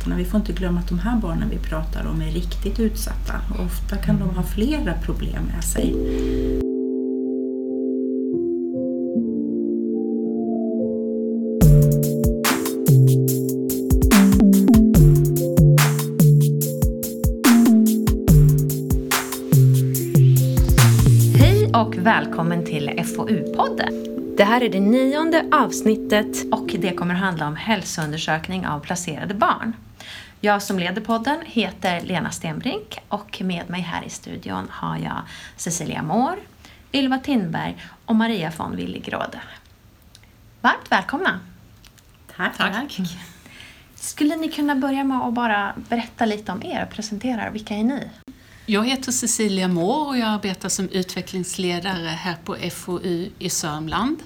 utsattheterna. 0.00 0.16
Vi 0.16 0.24
får 0.24 0.40
inte 0.40 0.52
glömma 0.52 0.80
att 0.80 0.88
de 0.88 0.98
här 0.98 1.16
barnen 1.16 1.50
vi 1.50 1.58
pratar 1.58 2.06
om 2.06 2.22
är 2.22 2.30
riktigt 2.30 2.80
utsatta. 2.80 3.34
Och 3.54 3.64
ofta 3.64 3.96
kan 3.96 4.18
de 4.18 4.30
ha 4.36 4.42
flera 4.42 4.94
problem 4.94 5.44
med 5.44 5.64
sig. 5.64 5.94
Hej 21.38 21.70
och 21.74 21.96
välkommen 21.96 22.64
till 22.64 22.88
FoU-podden. 22.88 24.06
Det 24.36 24.44
här 24.44 24.62
är 24.62 24.68
det 24.68 24.80
nionde 24.80 25.44
avsnittet 25.52 26.52
och 26.52 26.76
det 26.78 26.92
kommer 26.96 27.14
handla 27.14 27.46
om 27.46 27.56
hälsoundersökning 27.56 28.66
av 28.66 28.80
placerade 28.80 29.34
barn. 29.34 29.74
Jag 30.42 30.62
som 30.62 30.78
leder 30.78 31.00
podden 31.00 31.38
heter 31.46 32.00
Lena 32.00 32.30
Stenbrink 32.30 32.98
och 33.08 33.42
med 33.44 33.70
mig 33.70 33.80
här 33.80 34.04
i 34.04 34.10
studion 34.10 34.66
har 34.70 34.96
jag 34.98 35.22
Cecilia 35.56 36.02
Moore, 36.02 36.36
Ylva 36.92 37.18
Tindberg 37.18 37.84
och 38.04 38.16
Maria 38.16 38.52
von 38.56 38.76
Willigråde. 38.76 39.40
Varmt 40.60 40.92
välkomna! 40.92 41.40
Tack. 42.36 42.56
Tack. 42.56 43.00
Skulle 43.94 44.36
ni 44.36 44.52
kunna 44.52 44.74
börja 44.74 45.04
med 45.04 45.18
att 45.18 45.34
bara 45.34 45.74
berätta 45.88 46.26
lite 46.26 46.52
om 46.52 46.62
er 46.62 46.82
och 46.82 46.90
presentera 46.90 47.46
er? 47.46 47.50
Vilka 47.50 47.74
är 47.74 47.84
ni? 47.84 48.08
Jag 48.66 48.88
heter 48.88 49.12
Cecilia 49.12 49.68
Moore 49.68 50.08
och 50.08 50.18
jag 50.18 50.28
arbetar 50.28 50.68
som 50.68 50.88
utvecklingsledare 50.88 52.06
här 52.06 52.36
på 52.44 52.56
FoU 52.70 53.30
i 53.38 53.50
Sörmland. 53.50 54.18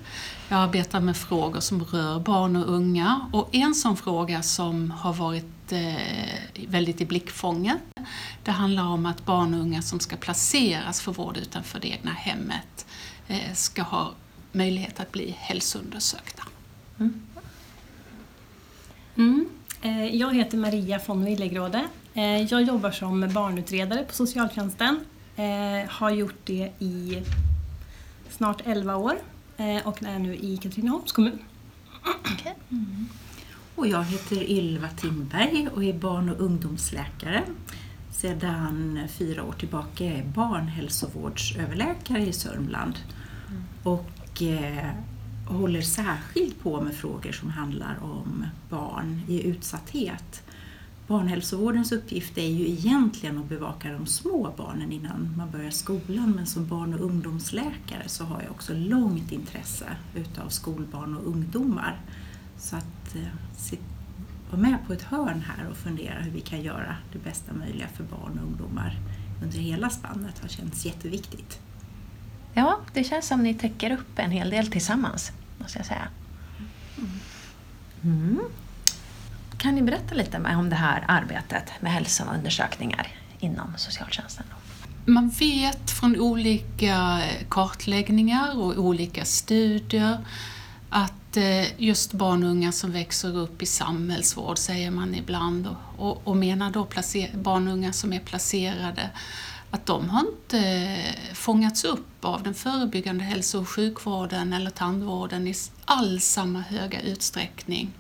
Jag 0.49 0.59
arbetar 0.59 1.01
med 1.01 1.17
frågor 1.17 1.61
som 1.61 1.85
rör 1.85 2.21
barn 2.21 2.57
och 2.57 2.75
unga 2.75 3.31
och 3.33 3.55
en 3.55 3.75
sån 3.75 3.97
fråga 3.97 4.43
som 4.43 4.91
har 4.91 5.13
varit 5.13 5.73
eh, 5.73 6.67
väldigt 6.69 7.01
i 7.01 7.05
blickfånget 7.07 7.79
det 8.45 8.51
handlar 8.51 8.85
om 8.85 9.07
att 9.07 9.25
barn 9.25 9.55
och 9.55 9.61
unga 9.61 9.83
som 9.83 10.01
ska 10.01 10.17
placeras 10.17 11.01
för 11.01 11.13
vård 11.13 11.37
utanför 11.37 11.81
det 11.81 11.89
egna 11.89 12.11
hemmet 12.11 12.87
eh, 13.29 13.53
ska 13.55 13.83
ha 13.83 14.13
möjlighet 14.53 15.01
att 15.01 15.13
bli 15.13 15.37
hälsoundersökta. 15.39 16.43
Mm. 19.17 19.49
Eh, 19.83 20.05
Jag 20.17 20.35
heter 20.35 20.59
Maria 20.59 21.01
von 21.07 21.25
Willegråde. 21.25 21.85
Jag 22.49 22.63
jobbar 22.63 22.91
som 22.91 23.21
barnutredare 23.21 24.05
på 24.05 24.15
socialtjänsten. 24.15 25.01
Har 25.89 26.11
gjort 26.11 26.39
det 26.45 26.71
i 26.79 27.23
snart 28.31 28.61
11 28.65 28.97
år 28.97 29.19
Eh, 29.57 29.87
och 29.87 30.03
är 30.03 30.19
nu 30.19 30.37
i 30.37 30.57
Katrineholms 30.57 31.13
kommun. 31.13 31.39
Och 33.75 33.87
jag 33.87 34.05
heter 34.05 34.51
Ylva 34.51 34.89
Timberg 34.89 35.69
och 35.75 35.85
är 35.85 35.93
barn 35.93 36.29
och 36.29 36.41
ungdomsläkare. 36.41 37.43
Sedan 38.13 39.01
fyra 39.09 39.43
år 39.43 39.53
tillbaka 39.53 40.05
är 40.05 40.19
jag 40.19 40.25
barnhälsovårdsöverläkare 40.25 42.27
i 42.27 42.33
Sörmland. 42.33 42.95
Och 43.83 44.43
eh, 44.43 44.91
håller 45.47 45.83
särskilt 45.83 46.63
på 46.63 46.81
med 46.81 46.95
frågor 46.95 47.33
som 47.33 47.51
handlar 47.51 47.99
om 48.03 48.47
barn 48.71 49.21
i 49.29 49.43
utsatthet. 49.43 50.43
Barnhälsovårdens 51.07 51.93
uppgift 51.93 52.39
är 52.39 52.49
ju 52.49 52.69
egentligen 52.69 53.39
att 53.39 53.49
bevaka 53.49 53.93
de 53.93 54.07
små 54.07 54.55
barnen 54.57 54.93
innan 54.93 55.35
man 55.37 55.51
börjar 55.51 55.71
skolan 55.71 56.33
men 56.37 56.47
som 56.47 56.67
barn 56.67 56.95
och 56.95 57.01
ungdomsläkare 57.01 58.03
så 58.07 58.25
har 58.25 58.43
jag 58.43 58.51
också 58.51 58.75
långt 58.75 59.33
intresse 59.33 59.87
utav 60.15 60.49
skolbarn 60.49 61.17
och 61.17 61.27
ungdomar. 61.27 62.01
Så 62.59 62.77
att 62.77 63.15
eh, 63.15 63.79
vara 64.51 64.61
med 64.61 64.79
på 64.87 64.93
ett 64.93 65.03
hörn 65.03 65.41
här 65.41 65.71
och 65.71 65.77
fundera 65.77 66.21
hur 66.21 66.31
vi 66.31 66.41
kan 66.41 66.63
göra 66.63 66.97
det 67.13 67.19
bästa 67.19 67.53
möjliga 67.53 67.89
för 67.89 68.05
barn 68.05 68.39
och 68.39 68.47
ungdomar 68.47 68.97
under 69.43 69.59
hela 69.59 69.91
spannet 69.91 70.39
har 70.39 70.49
känts 70.49 70.87
jätteviktigt. 70.87 71.61
Ja, 72.55 72.81
det 72.93 73.05
känns 73.05 73.29
som 73.29 73.43
ni 73.43 73.55
täcker 73.55 73.91
upp 73.91 74.19
en 74.19 74.31
hel 74.31 74.51
del 74.51 74.67
tillsammans, 74.67 75.33
måste 75.59 75.79
jag 75.79 75.87
säga. 75.87 76.09
Mm. 78.03 78.41
Kan 79.65 79.75
ni 79.75 79.83
berätta 79.83 80.15
lite 80.15 80.55
om 80.57 80.71
det 80.71 80.77
här 80.77 81.05
arbetet 81.09 81.73
med 81.81 81.93
hälsoundersökningar 81.93 83.07
inom 83.41 83.73
socialtjänsten? 83.77 84.45
Man 85.05 85.29
vet 85.29 85.91
från 85.91 86.21
olika 86.21 87.23
kartläggningar 87.49 88.59
och 88.59 88.79
olika 88.79 89.25
studier 89.25 90.19
att 90.91 91.37
eh, 91.37 91.83
just 91.83 92.13
barn 92.13 92.45
och 92.45 92.51
unga 92.51 92.73
som 92.73 92.93
växer 92.93 93.37
upp 93.37 93.63
i 93.63 93.67
samhällsvård, 93.67 94.59
säger 94.59 94.91
man 94.91 95.15
ibland, 95.15 95.69
och, 95.99 96.29
och, 96.29 96.37
menar 96.37 96.71
då 96.71 96.87
barn 97.35 97.69
och 97.69 97.73
unga 97.73 97.93
som 97.93 98.13
är 98.13 98.21
placerade, 98.21 99.11
att 99.71 99.87
de 99.87 100.11
har 100.11 100.21
inte 100.21 100.59
eh, 100.59 101.35
fångats 101.35 101.85
upp 101.85 102.25
av 102.25 102.43
den 102.43 102.55
förebyggande 102.55 103.25
hälso 103.25 103.61
och 103.61 103.69
sjukvården 103.69 104.53
eller 104.53 104.71
tandvården 104.71 105.47
i 105.47 105.55
alls 105.85 106.25
samma 106.25 106.61
höga 106.61 107.01
utsträckning 107.01 107.93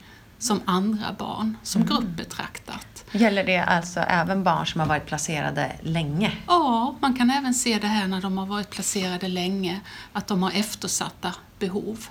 som 0.44 0.60
andra 0.65 1.12
barn, 1.19 1.56
som 1.62 1.87
grupp 1.87 2.16
betraktat. 2.16 3.05
Gäller 3.12 3.44
det 3.44 3.59
alltså 3.59 4.00
även 4.00 4.44
barn 4.44 4.66
som 4.66 4.81
har 4.81 4.88
varit 4.88 5.06
placerade 5.06 5.72
länge? 5.82 6.32
Ja, 6.47 6.97
man 7.00 7.15
kan 7.15 7.31
även 7.31 7.55
se 7.55 7.78
det 7.78 7.87
här 7.87 8.06
när 8.06 8.21
de 8.21 8.38
har 8.38 8.47
varit 8.47 8.71
placerade 8.71 9.28
länge, 9.28 9.81
att 10.12 10.27
de 10.27 10.43
har 10.43 10.50
eftersatta 10.50 11.34
behov. 11.59 12.06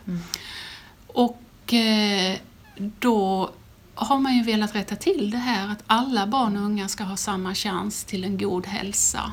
Och 1.07 1.73
eh, 1.73 2.37
då 2.77 3.49
har 3.95 4.19
man 4.19 4.37
ju 4.37 4.43
velat 4.43 4.75
rätta 4.75 4.95
till 4.95 5.31
det 5.31 5.37
här 5.37 5.67
att 5.71 5.83
alla 5.87 6.27
barn 6.27 6.57
och 6.57 6.63
unga 6.63 6.87
ska 6.87 7.03
ha 7.03 7.17
samma 7.17 7.55
chans 7.55 8.03
till 8.03 8.23
en 8.23 8.37
god 8.37 8.67
hälsa. 8.67 9.31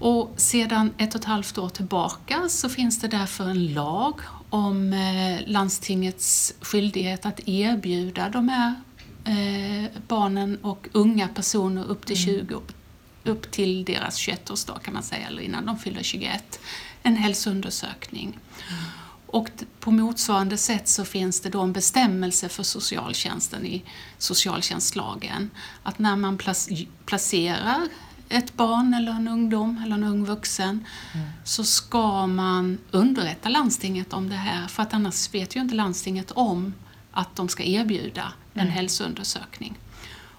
Och 0.00 0.34
sedan 0.36 0.94
ett 0.98 1.14
och 1.14 1.20
ett 1.20 1.26
halvt 1.26 1.58
år 1.58 1.68
tillbaka 1.68 2.48
så 2.48 2.68
finns 2.68 3.00
det 3.00 3.08
därför 3.08 3.44
en 3.44 3.74
lag 3.74 4.20
om 4.50 4.92
eh, 4.92 5.40
landstingets 5.48 6.54
skyldighet 6.60 7.26
att 7.26 7.40
erbjuda 7.48 8.28
de 8.28 8.48
här 8.48 8.74
eh, 9.24 9.90
barnen 10.08 10.58
och 10.62 10.88
unga 10.92 11.28
personer 11.28 11.84
upp 11.84 12.06
till 12.06 12.16
20 12.16 12.60
upp 13.24 13.50
till 13.50 13.84
deras 13.84 14.18
21-årsdag 14.18 14.78
kan 14.82 14.94
man 14.94 15.02
säga, 15.02 15.26
eller 15.26 15.42
innan 15.42 15.66
de 15.66 15.78
fyller 15.78 16.02
21, 16.02 16.60
en 17.02 17.16
hälsoundersökning. 17.16 18.38
Och 19.26 19.50
d- 19.58 19.66
på 19.80 19.90
motsvarande 19.90 20.56
sätt 20.56 20.88
så 20.88 21.04
finns 21.04 21.40
det 21.40 21.48
då 21.48 21.60
en 21.60 21.72
bestämmelse 21.72 22.48
för 22.48 22.62
socialtjänsten 22.62 23.66
i 23.66 23.82
socialtjänstlagen 24.18 25.50
att 25.82 25.98
när 25.98 26.16
man 26.16 26.38
plac- 26.38 26.86
placerar 27.06 27.88
ett 28.30 28.54
barn 28.54 28.94
eller 28.94 29.12
en 29.12 29.28
ungdom 29.28 29.82
eller 29.84 29.94
en 29.94 30.04
ung 30.04 30.24
vuxen 30.24 30.86
så 31.44 31.64
ska 31.64 32.26
man 32.26 32.78
underrätta 32.90 33.48
landstinget 33.48 34.12
om 34.12 34.28
det 34.28 34.36
här 34.36 34.66
för 34.66 34.82
att 34.82 34.94
annars 34.94 35.34
vet 35.34 35.56
ju 35.56 35.60
inte 35.60 35.74
landstinget 35.74 36.30
om 36.30 36.74
att 37.12 37.36
de 37.36 37.48
ska 37.48 37.62
erbjuda 37.62 38.32
en 38.54 38.68
hälsoundersökning. 38.68 39.78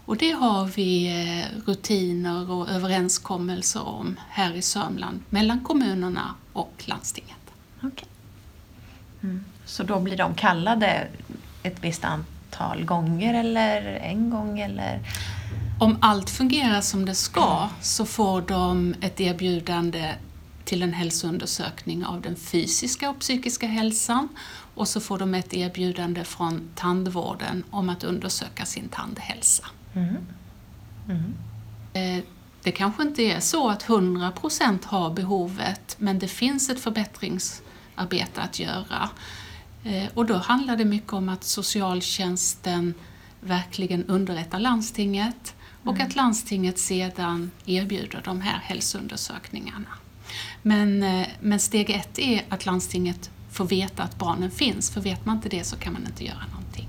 Och 0.05 0.17
det 0.17 0.31
har 0.31 0.65
vi 0.65 1.07
eh, 1.07 1.67
rutiner 1.67 2.51
och 2.51 2.69
överenskommelser 2.69 3.87
om 3.87 4.19
här 4.29 4.53
i 4.53 4.61
Sörmland 4.61 5.19
mellan 5.29 5.63
kommunerna 5.63 6.35
och 6.53 6.83
landstinget. 6.85 7.37
Okej. 7.83 8.07
Mm. 9.23 9.45
Så 9.65 9.83
då 9.83 9.99
blir 9.99 10.17
de 10.17 10.35
kallade 10.35 11.07
ett 11.63 11.83
visst 11.83 12.05
antal 12.05 12.85
gånger 12.85 13.33
eller 13.33 13.81
en 13.81 14.29
gång 14.29 14.59
eller? 14.59 14.99
Om 15.81 15.97
allt 16.01 16.29
fungerar 16.29 16.81
som 16.81 17.05
det 17.05 17.15
ska 17.15 17.69
så 17.81 18.05
får 18.05 18.41
de 18.41 18.95
ett 19.01 19.21
erbjudande 19.21 20.15
till 20.65 20.83
en 20.83 20.93
hälsoundersökning 20.93 22.05
av 22.05 22.21
den 22.21 22.35
fysiska 22.35 23.09
och 23.09 23.19
psykiska 23.19 23.67
hälsan 23.67 24.27
och 24.75 24.87
så 24.87 25.01
får 25.01 25.19
de 25.19 25.33
ett 25.33 25.53
erbjudande 25.53 26.23
från 26.23 26.69
tandvården 26.75 27.63
om 27.69 27.89
att 27.89 28.03
undersöka 28.03 28.65
sin 28.65 28.89
tandhälsa. 28.89 29.65
Mm. 29.93 31.33
Eh, 31.93 32.23
Det 32.63 32.71
kanske 32.71 33.03
inte 33.03 33.23
är 33.23 33.39
så 33.39 33.69
att 33.69 33.83
100% 33.83 34.85
har 34.85 35.09
behovet 35.13 35.95
men 35.99 36.19
det 36.19 36.27
finns 36.27 36.69
ett 36.69 36.79
förbättringsarbete 36.79 38.41
att 38.41 38.59
göra. 38.59 39.09
Eh, 39.83 40.05
Och 40.13 40.25
då 40.25 40.37
handlar 40.37 40.77
det 40.77 40.85
mycket 40.85 41.13
om 41.13 41.29
att 41.29 41.43
socialtjänsten 41.43 42.93
verkligen 43.39 44.05
underrättar 44.05 44.59
landstinget 44.59 45.55
och 45.83 45.99
att 45.99 46.15
landstinget 46.15 46.79
sedan 46.79 47.51
erbjuder 47.65 48.21
de 48.25 48.41
här 48.41 48.59
hälsoundersökningarna. 48.63 49.89
Men, 50.61 51.03
eh, 51.03 51.27
men 51.41 51.59
steg 51.59 51.89
ett 51.89 52.19
är 52.19 52.45
att 52.49 52.65
landstinget 52.65 53.29
får 53.51 53.65
veta 53.65 54.03
att 54.03 54.17
barnen 54.17 54.51
finns, 54.51 54.91
för 54.91 55.01
vet 55.01 55.25
man 55.25 55.35
inte 55.35 55.49
det 55.49 55.63
så 55.63 55.75
kan 55.75 55.93
man 55.93 56.05
inte 56.05 56.25
göra 56.25 56.45
någonting. 56.51 56.87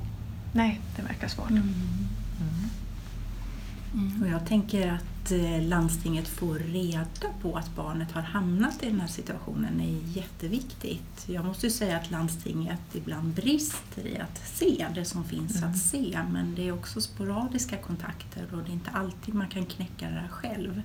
Nej, 0.53 0.81
det 0.97 1.03
verkar 1.03 1.29
svårt. 1.29 1.51
Och 4.23 4.29
jag 4.29 4.47
tänker 4.47 4.93
att 4.93 5.33
eh, 5.33 5.63
landstinget 5.63 6.29
får 6.29 6.55
reda 6.55 7.29
på 7.43 7.57
att 7.57 7.77
barnet 7.77 8.13
har 8.13 8.23
hamnat 8.23 8.83
i 8.83 8.87
den 8.91 9.01
här 9.01 9.07
situationen 9.09 9.81
är 9.81 10.17
jätteviktigt. 10.19 11.25
Jag 11.29 11.45
måste 11.45 11.67
ju 11.67 11.71
säga 11.73 11.97
att 11.97 12.11
landstinget 12.11 12.81
ibland 12.95 13.35
brister 13.35 14.07
i 14.07 14.19
att 14.19 14.43
se 14.49 14.87
det 14.95 15.05
som 15.05 15.25
finns 15.25 15.57
Mm. 15.57 15.71
att 15.71 15.79
se 15.79 16.19
men 16.31 16.55
det 16.55 16.69
är 16.69 16.73
också 16.73 17.01
sporadiska 17.01 17.77
kontakter 17.77 18.47
och 18.55 18.63
det 18.63 18.71
är 18.71 18.73
inte 18.75 18.91
alltid 18.91 19.35
man 19.35 19.49
kan 19.49 19.67
knäcka 19.67 20.07
det 20.09 20.15
här 20.21 20.29
själv. 20.29 20.83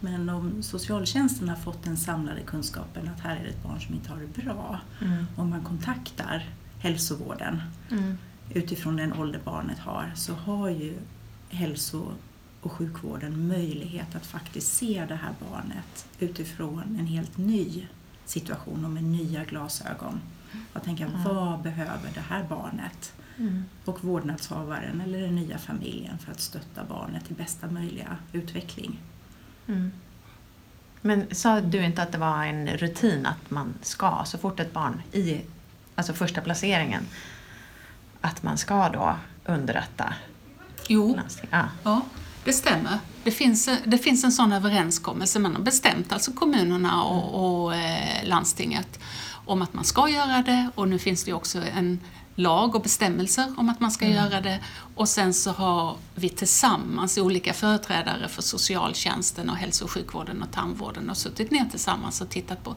Men 0.00 0.28
om 0.28 0.62
socialtjänsten 0.62 1.48
har 1.48 1.56
fått 1.56 1.84
den 1.84 1.96
samlade 1.96 2.40
kunskapen 2.40 3.08
att 3.08 3.20
här 3.20 3.36
är 3.36 3.42
det 3.44 3.48
ett 3.50 3.62
barn 3.62 3.80
som 3.80 3.94
inte 3.94 4.10
har 4.10 4.20
det 4.20 4.42
bra 4.42 4.80
Mm. 5.02 5.24
om 5.36 5.50
man 5.50 5.62
kontaktar 5.64 6.48
hälsovården 6.78 7.62
Mm. 7.90 8.18
utifrån 8.54 8.96
den 8.96 9.12
ålder 9.12 9.40
barnet 9.44 9.78
har 9.78 10.12
så 10.16 10.34
har 10.34 10.68
ju 10.68 10.94
hälso 11.50 12.12
och 12.62 12.72
sjukvården 12.72 13.48
möjlighet 13.48 14.14
att 14.14 14.26
faktiskt 14.26 14.72
se 14.76 15.04
det 15.08 15.14
här 15.14 15.32
barnet 15.50 16.06
utifrån 16.18 16.96
en 16.98 17.06
helt 17.06 17.36
ny 17.38 17.86
situation 18.24 18.84
och 18.84 18.90
med 18.90 19.04
nya 19.04 19.44
glasögon. 19.44 20.20
Och 20.72 20.82
tänka, 20.82 21.04
Mm. 21.06 21.24
vad 21.24 21.62
behöver 21.62 22.10
det 22.14 22.20
här 22.20 22.44
barnet 22.48 23.12
Mm. 23.38 23.64
och 23.84 24.04
vårdnadshavaren 24.04 25.00
eller 25.00 25.20
den 25.20 25.34
nya 25.34 25.58
familjen 25.58 26.18
för 26.18 26.32
att 26.32 26.40
stötta 26.40 26.84
barnet 26.84 27.26
till 27.26 27.34
bästa 27.36 27.70
möjliga 27.70 28.16
utveckling? 28.32 28.98
Mm. 29.66 29.90
Men 31.00 31.34
sa 31.34 31.60
du 31.60 31.84
inte 31.84 32.02
att 32.02 32.12
det 32.12 32.18
var 32.18 32.44
en 32.44 32.68
rutin 32.68 33.26
att 33.26 33.50
man 33.50 33.74
ska, 33.82 34.22
så 34.26 34.38
fort 34.38 34.60
ett 34.60 34.72
barn 34.72 35.02
i 35.12 35.40
alltså 35.94 36.12
första 36.12 36.40
placeringen, 36.40 37.02
att 38.20 38.42
man 38.42 38.58
ska 38.58 38.88
då 38.88 39.16
underrätta 39.44 40.14
Jo? 40.88 41.18
Ja. 41.50 41.68
Ja, 41.84 42.02
det 42.44 42.52
stämmer. 42.52 42.98
Det 43.24 43.30
finns, 43.30 43.68
det 43.84 43.98
finns 43.98 44.24
en 44.24 44.32
sån 44.32 44.52
överenskommelse. 44.52 45.38
Man 45.38 45.54
har 45.54 45.62
bestämt, 45.62 46.12
alltså 46.12 46.32
kommunerna 46.32 47.02
och, 47.02 47.62
och 47.64 47.74
eh, 47.74 48.24
landstinget, 48.24 49.00
om 49.46 49.62
att 49.62 49.74
man 49.74 49.84
ska 49.84 50.08
göra 50.08 50.42
det 50.42 50.70
och 50.74 50.88
nu 50.88 50.98
finns 50.98 51.24
det 51.24 51.32
också 51.32 51.62
en 51.76 52.00
lag 52.38 52.74
och 52.74 52.82
bestämmelser 52.82 53.54
om 53.56 53.68
att 53.68 53.80
man 53.80 53.90
ska 53.90 54.08
göra 54.08 54.40
det. 54.40 54.60
Och 54.94 55.08
sen 55.08 55.34
så 55.34 55.50
har 55.50 55.96
vi 56.14 56.28
tillsammans, 56.28 57.18
olika 57.18 57.52
företrädare 57.52 58.28
för 58.28 58.42
socialtjänsten 58.42 59.50
och 59.50 59.56
hälso 59.56 59.84
och 59.84 59.90
sjukvården 59.90 60.42
och 60.42 60.52
tandvården, 60.52 61.10
och 61.10 61.16
suttit 61.16 61.50
ner 61.50 61.64
tillsammans 61.64 62.20
och 62.20 62.28
tittat 62.28 62.64
på 62.64 62.74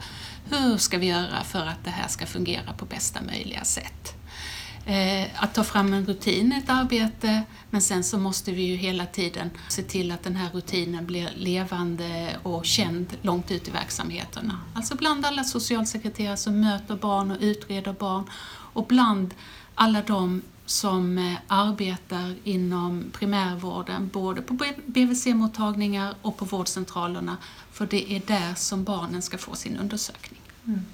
hur 0.50 0.78
ska 0.78 0.98
vi 0.98 1.06
göra 1.06 1.44
för 1.44 1.66
att 1.66 1.84
det 1.84 1.90
här 1.90 2.08
ska 2.08 2.26
fungera 2.26 2.74
på 2.74 2.86
bästa 2.86 3.22
möjliga 3.22 3.64
sätt. 3.64 4.21
Eh, 4.86 5.44
att 5.44 5.54
ta 5.54 5.64
fram 5.64 5.94
en 5.94 6.06
rutin 6.06 6.52
är 6.52 6.58
ett 6.58 6.70
arbete, 6.70 7.44
men 7.70 7.82
sen 7.82 8.04
så 8.04 8.18
måste 8.18 8.52
vi 8.52 8.62
ju 8.62 8.76
hela 8.76 9.06
tiden 9.06 9.50
se 9.70 9.84
till 9.84 10.12
att 10.12 10.24
den 10.24 10.36
här 10.36 10.50
rutinen 10.50 11.06
blir 11.06 11.30
levande 11.36 12.36
och 12.44 12.66
känd 12.66 13.18
långt 13.22 13.52
ut 13.52 13.68
i 13.68 13.72
verksamheterna. 13.72 14.58
Alltså 14.74 14.96
bland 14.96 15.26
alla 15.26 15.44
socialsekreterare 15.44 16.38
som 16.38 16.60
möter 16.62 16.96
barn 16.96 17.32
och 17.32 17.38
utreder 17.40 17.94
barn 17.94 18.30
och 18.74 18.86
bland 18.86 19.34
alla 19.76 20.02
de 20.02 20.42
som 20.66 21.18
eh, 21.18 21.34
arbetar 21.48 22.36
inom 22.44 23.04
primärvården, 23.12 24.10
både 24.14 24.42
på 24.42 24.58
BVC-mottagningar 24.86 26.16
och 26.22 26.38
på 26.38 26.46
vårdcentralerna, 26.46 27.38
för 27.72 27.86
det 27.86 28.12
är 28.12 28.22
där 28.28 28.56
som 28.56 28.84
barnen 28.84 29.22
ska 29.22 29.38
få 29.38 29.56
sin 29.56 29.78
undersökning. 29.78 30.42
Mm. 30.66 30.86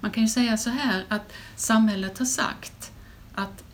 Man 0.00 0.10
kan 0.10 0.22
ju 0.22 0.28
säga 0.28 0.56
så 0.56 0.70
här 0.70 1.04
att 1.08 1.32
samhället 1.56 2.18
har 2.18 2.26
sagt 2.26 2.92
att 3.34 3.64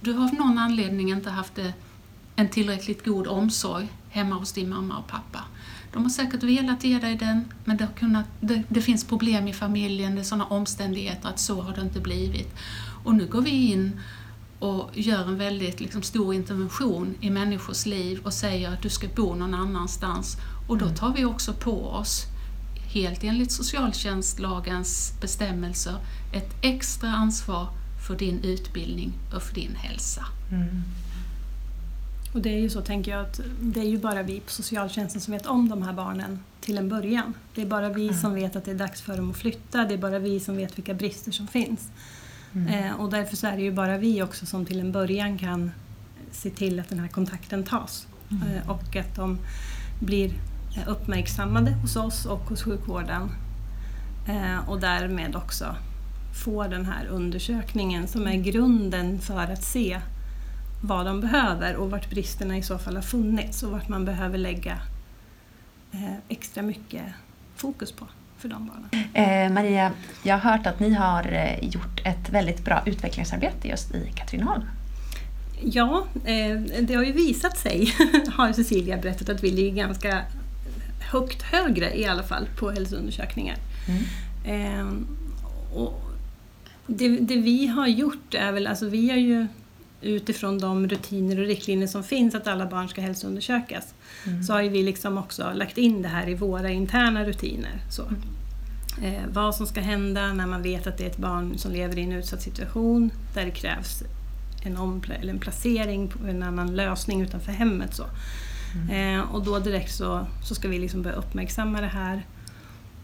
du 0.00 0.12
har 0.12 0.24
av 0.24 0.34
någon 0.34 0.58
anledning 0.58 1.10
inte 1.10 1.30
haft 1.30 1.58
en 2.36 2.48
tillräckligt 2.48 3.04
god 3.04 3.26
omsorg 3.26 3.88
hemma 4.10 4.34
hos 4.34 4.52
din 4.52 4.68
mamma 4.68 4.98
och 4.98 5.06
pappa. 5.06 5.44
De 5.92 6.02
har 6.02 6.10
säkert 6.10 6.42
velat 6.42 6.84
ge 6.84 6.98
dig 6.98 7.16
den, 7.16 7.52
men 7.64 7.76
det, 7.76 7.88
kunnat, 7.98 8.24
det, 8.40 8.62
det 8.68 8.82
finns 8.82 9.04
problem 9.04 9.48
i 9.48 9.52
familjen, 9.52 10.14
det 10.14 10.20
är 10.20 10.24
sådana 10.24 10.44
omständigheter 10.44 11.28
att 11.28 11.38
så 11.38 11.62
har 11.62 11.74
det 11.74 11.80
inte 11.80 12.00
blivit. 12.00 12.54
Och 13.04 13.14
nu 13.14 13.26
går 13.26 13.42
vi 13.42 13.50
in 13.50 14.00
och 14.58 14.90
gör 14.94 15.28
en 15.28 15.38
väldigt 15.38 15.80
liksom, 15.80 16.02
stor 16.02 16.34
intervention 16.34 17.14
i 17.20 17.30
människors 17.30 17.86
liv 17.86 18.20
och 18.24 18.32
säger 18.32 18.72
att 18.72 18.82
du 18.82 18.88
ska 18.88 19.08
bo 19.16 19.34
någon 19.34 19.54
annanstans. 19.54 20.36
Och 20.68 20.78
då 20.78 20.88
tar 20.88 21.12
vi 21.12 21.24
också 21.24 21.52
på 21.52 21.86
oss 21.86 22.26
helt 22.92 23.24
enligt 23.24 23.52
socialtjänstlagens 23.52 25.12
bestämmelser 25.20 25.96
ett 26.32 26.54
extra 26.62 27.08
ansvar 27.08 27.68
för 28.06 28.16
din 28.16 28.44
utbildning 28.44 29.12
och 29.34 29.42
för 29.42 29.54
din 29.54 29.76
hälsa. 29.76 30.24
Mm. 30.50 30.82
Och 32.34 32.42
det 32.42 32.50
är 32.50 32.60
ju 32.60 32.70
så, 32.70 32.80
tänker 32.80 33.10
jag, 33.10 33.20
att 33.20 33.40
det 33.60 33.80
är 33.80 33.88
ju 33.88 33.98
bara 33.98 34.22
vi 34.22 34.40
på 34.40 34.50
socialtjänsten 34.50 35.20
som 35.20 35.32
vet 35.32 35.46
om 35.46 35.68
de 35.68 35.82
här 35.82 35.92
barnen 35.92 36.38
till 36.60 36.78
en 36.78 36.88
början. 36.88 37.34
Det 37.54 37.62
är 37.62 37.66
bara 37.66 37.88
vi 37.88 38.14
som 38.14 38.34
vet 38.34 38.56
att 38.56 38.64
det 38.64 38.70
är 38.70 38.74
dags 38.74 39.00
för 39.00 39.16
dem 39.16 39.30
att 39.30 39.36
flytta, 39.36 39.84
det 39.84 39.94
är 39.94 39.98
bara 39.98 40.18
vi 40.18 40.40
som 40.40 40.56
vet 40.56 40.78
vilka 40.78 40.94
brister 40.94 41.32
som 41.32 41.46
finns. 41.46 41.90
Eh, 42.54 43.00
och 43.00 43.10
därför 43.10 43.36
så 43.36 43.46
är 43.46 43.56
det 43.56 43.62
ju 43.62 43.72
bara 43.72 43.98
vi 43.98 44.22
också 44.22 44.46
som 44.46 44.66
till 44.66 44.80
en 44.80 44.92
början 44.92 45.38
kan 45.38 45.70
se 46.30 46.50
till 46.50 46.80
att 46.80 46.88
den 46.88 46.98
här 46.98 47.08
kontakten 47.08 47.64
tas. 47.64 48.06
Eh, 48.30 48.70
och 48.70 48.96
att 48.96 49.16
de 49.16 49.38
blir 50.00 50.34
uppmärksammade 50.86 51.70
hos 51.70 51.96
oss 51.96 52.26
och 52.26 52.40
hos 52.40 52.62
sjukvården. 52.62 53.30
Eh, 54.28 54.68
och 54.68 54.80
därmed 54.80 55.36
också 55.36 55.76
få 56.44 56.66
den 56.66 56.86
här 56.86 57.06
undersökningen 57.06 58.08
som 58.08 58.26
är 58.26 58.36
grunden 58.36 59.20
för 59.20 59.52
att 59.52 59.64
se 59.64 60.00
vad 60.82 61.06
de 61.06 61.20
behöver 61.20 61.76
och 61.76 61.90
vart 61.90 62.10
bristerna 62.10 62.56
i 62.56 62.62
så 62.62 62.78
fall 62.78 62.94
har 62.94 63.02
funnits 63.02 63.62
och 63.62 63.70
vart 63.70 63.88
man 63.88 64.04
behöver 64.04 64.38
lägga 64.38 64.78
eh, 65.92 66.14
extra 66.28 66.62
mycket 66.62 67.02
fokus 67.56 67.92
på 67.92 68.06
för 68.38 68.48
de 68.48 68.66
barnen. 68.66 69.08
Eh, 69.14 69.52
Maria, 69.52 69.92
jag 70.22 70.38
har 70.38 70.50
hört 70.50 70.66
att 70.66 70.80
ni 70.80 70.94
har 70.94 71.32
eh, 71.32 71.68
gjort 71.68 72.00
ett 72.04 72.30
väldigt 72.30 72.64
bra 72.64 72.82
utvecklingsarbete 72.86 73.68
just 73.68 73.94
i 73.94 74.12
Katrineholm. 74.14 74.62
Ja, 75.60 76.06
eh, 76.24 76.60
det 76.80 76.94
har 76.94 77.02
ju 77.02 77.12
visat 77.12 77.58
sig, 77.58 77.94
har 78.32 78.52
Cecilia 78.52 78.96
berättat, 78.96 79.28
att 79.28 79.44
vi 79.44 79.50
ligger 79.50 79.76
ganska 79.76 80.22
högt 81.02 81.42
högre 81.42 81.98
i 81.98 82.06
alla 82.06 82.22
fall 82.22 82.48
på 82.58 82.70
hälsoundersökningar. 82.70 83.56
Eh, 84.44 84.86
och 85.74 86.02
det, 86.86 87.08
det 87.08 87.36
vi 87.36 87.66
har 87.66 87.86
gjort 87.86 88.34
är 88.34 88.52
väl, 88.52 88.66
alltså 88.66 88.88
vi 88.88 89.10
har 89.10 89.16
ju 89.16 89.46
utifrån 90.00 90.58
de 90.58 90.88
rutiner 90.88 91.40
och 91.40 91.46
riktlinjer 91.46 91.86
som 91.86 92.04
finns 92.04 92.34
att 92.34 92.46
alla 92.46 92.66
barn 92.66 92.88
ska 92.88 93.00
hälsoundersökas 93.00 93.94
så 94.46 94.52
har 94.52 94.62
ju 94.62 94.68
vi 94.68 94.82
liksom 94.82 95.18
också 95.18 95.52
lagt 95.54 95.78
in 95.78 96.02
det 96.02 96.08
här 96.08 96.28
i 96.28 96.34
våra 96.34 96.70
interna 96.70 97.24
rutiner. 97.24 97.80
Så. 97.90 98.02
Eh, 99.02 99.22
vad 99.32 99.54
som 99.54 99.66
ska 99.66 99.80
hända 99.80 100.32
när 100.32 100.46
man 100.46 100.62
vet 100.62 100.86
att 100.86 100.98
det 100.98 101.04
är 101.04 101.10
ett 101.10 101.16
barn 101.16 101.58
som 101.58 101.72
lever 101.72 101.98
i 101.98 102.02
en 102.02 102.12
utsatt 102.12 102.42
situation 102.42 103.10
där 103.34 103.44
det 103.44 103.50
krävs 103.50 104.02
en, 104.64 104.76
ompla- 104.76 105.20
eller 105.20 105.32
en 105.32 105.38
placering 105.38 106.12
en 106.28 106.42
annan 106.42 106.76
lösning 106.76 107.22
utanför 107.22 107.52
hemmet. 107.52 107.94
Så. 107.94 108.04
Eh, 108.90 109.20
och 109.34 109.44
då 109.44 109.58
direkt 109.58 109.94
så, 109.94 110.26
så 110.44 110.54
ska 110.54 110.68
vi 110.68 110.78
liksom 110.78 111.02
börja 111.02 111.16
uppmärksamma 111.16 111.80
det 111.80 111.86
här. 111.86 112.26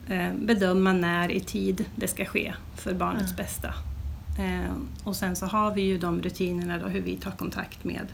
Eh, 0.08 0.34
bedöma 0.34 0.92
när 0.92 1.30
i 1.30 1.40
tid 1.40 1.84
det 1.96 2.08
ska 2.08 2.24
ske 2.24 2.54
för 2.74 2.94
barnets 2.94 3.36
bästa. 3.36 3.74
Eh, 4.38 4.72
och 5.04 5.16
sen 5.16 5.36
så 5.36 5.46
har 5.46 5.74
vi 5.74 5.82
ju 5.82 5.98
de 5.98 6.22
rutinerna 6.22 6.78
då 6.78 6.86
hur 6.86 7.00
vi 7.00 7.16
tar 7.16 7.30
kontakt 7.30 7.84
med 7.84 8.06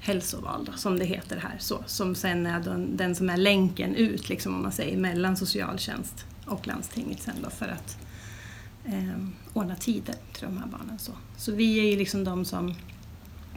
hälsoval 0.00 0.64
då, 0.64 0.72
som 0.72 0.98
det 0.98 1.04
heter 1.04 1.36
här. 1.36 1.56
Så, 1.58 1.82
som 1.86 2.14
sen 2.14 2.46
är 2.46 2.60
den, 2.60 2.96
den 2.96 3.14
som 3.14 3.30
är 3.30 3.36
länken 3.36 3.94
ut 3.94 4.28
liksom, 4.28 4.54
om 4.54 4.62
man 4.62 4.72
säger, 4.72 4.96
mellan 4.96 5.36
socialtjänst 5.36 6.26
och 6.46 6.66
landstinget 6.66 7.22
sen 7.22 7.34
då 7.42 7.50
för 7.50 7.68
att 7.68 7.98
eh, 8.84 9.18
ordna 9.52 9.76
tider 9.76 10.14
till 10.32 10.44
de 10.44 10.56
här 10.56 10.66
barnen. 10.66 10.98
Så, 10.98 11.12
så 11.36 11.52
vi 11.52 11.78
är 11.78 11.90
ju 11.90 11.96
liksom 11.96 12.24
de 12.24 12.44
som, 12.44 12.74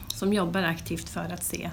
som 0.08 0.32
jobbar 0.32 0.62
aktivt 0.62 1.08
för 1.08 1.32
att 1.32 1.44
se 1.44 1.70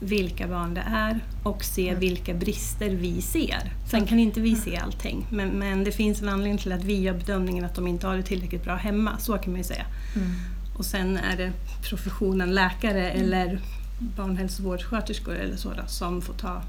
vilka 0.00 0.48
barn 0.48 0.74
det 0.74 0.84
är 0.86 1.20
och 1.42 1.64
se 1.64 1.94
vilka 1.94 2.34
brister 2.34 2.90
vi 2.90 3.22
ser. 3.22 3.72
Sen 3.90 4.06
kan 4.06 4.18
inte 4.18 4.40
vi 4.40 4.56
se 4.56 4.76
allting 4.76 5.26
men, 5.30 5.48
men 5.48 5.84
det 5.84 5.92
finns 5.92 6.22
en 6.22 6.28
anledning 6.28 6.58
till 6.58 6.72
att 6.72 6.84
vi 6.84 7.00
gör 7.00 7.14
bedömningen 7.14 7.64
att 7.64 7.74
de 7.74 7.86
inte 7.86 8.06
har 8.06 8.16
det 8.16 8.22
tillräckligt 8.22 8.64
bra 8.64 8.74
hemma, 8.74 9.18
så 9.18 9.38
kan 9.38 9.52
man 9.52 9.60
ju 9.60 9.64
säga. 9.64 9.86
Och 10.78 10.84
sen 10.86 11.16
är 11.16 11.36
det 11.36 11.52
professionen 11.82 12.54
läkare 12.54 13.10
eller 13.10 13.60
barnhälsovårdssköterskor 14.16 15.34
eller 15.34 15.56
så 15.56 15.68
då, 15.68 15.82
som 15.86 16.22
får 16.22 16.34
ta 16.34 16.62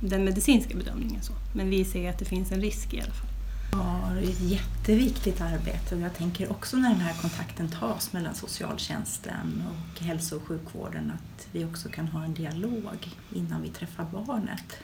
den 0.00 0.24
medicinska 0.24 0.76
bedömningen. 0.76 1.22
Så. 1.22 1.32
Men 1.54 1.70
vi 1.70 1.84
ser 1.84 2.10
att 2.10 2.18
det 2.18 2.24
finns 2.24 2.52
en 2.52 2.60
risk 2.60 2.94
i 2.94 3.00
alla 3.00 3.12
fall. 3.12 3.28
Ja, 3.72 4.10
det 4.14 4.26
är 4.26 4.30
ett 4.30 4.40
jätteviktigt 4.40 5.40
arbete 5.40 5.94
och 5.94 6.00
jag 6.00 6.14
tänker 6.14 6.50
också 6.50 6.76
när 6.76 6.90
den 6.90 7.00
här 7.00 7.20
kontakten 7.20 7.68
tas 7.68 8.12
mellan 8.12 8.34
socialtjänsten 8.34 9.62
och 9.68 10.02
hälso 10.02 10.36
och 10.36 10.42
sjukvården 10.42 11.10
att 11.14 11.48
vi 11.52 11.64
också 11.64 11.88
kan 11.88 12.08
ha 12.08 12.24
en 12.24 12.34
dialog 12.34 13.08
innan 13.34 13.62
vi 13.62 13.68
träffar 13.68 14.04
barnet. 14.26 14.76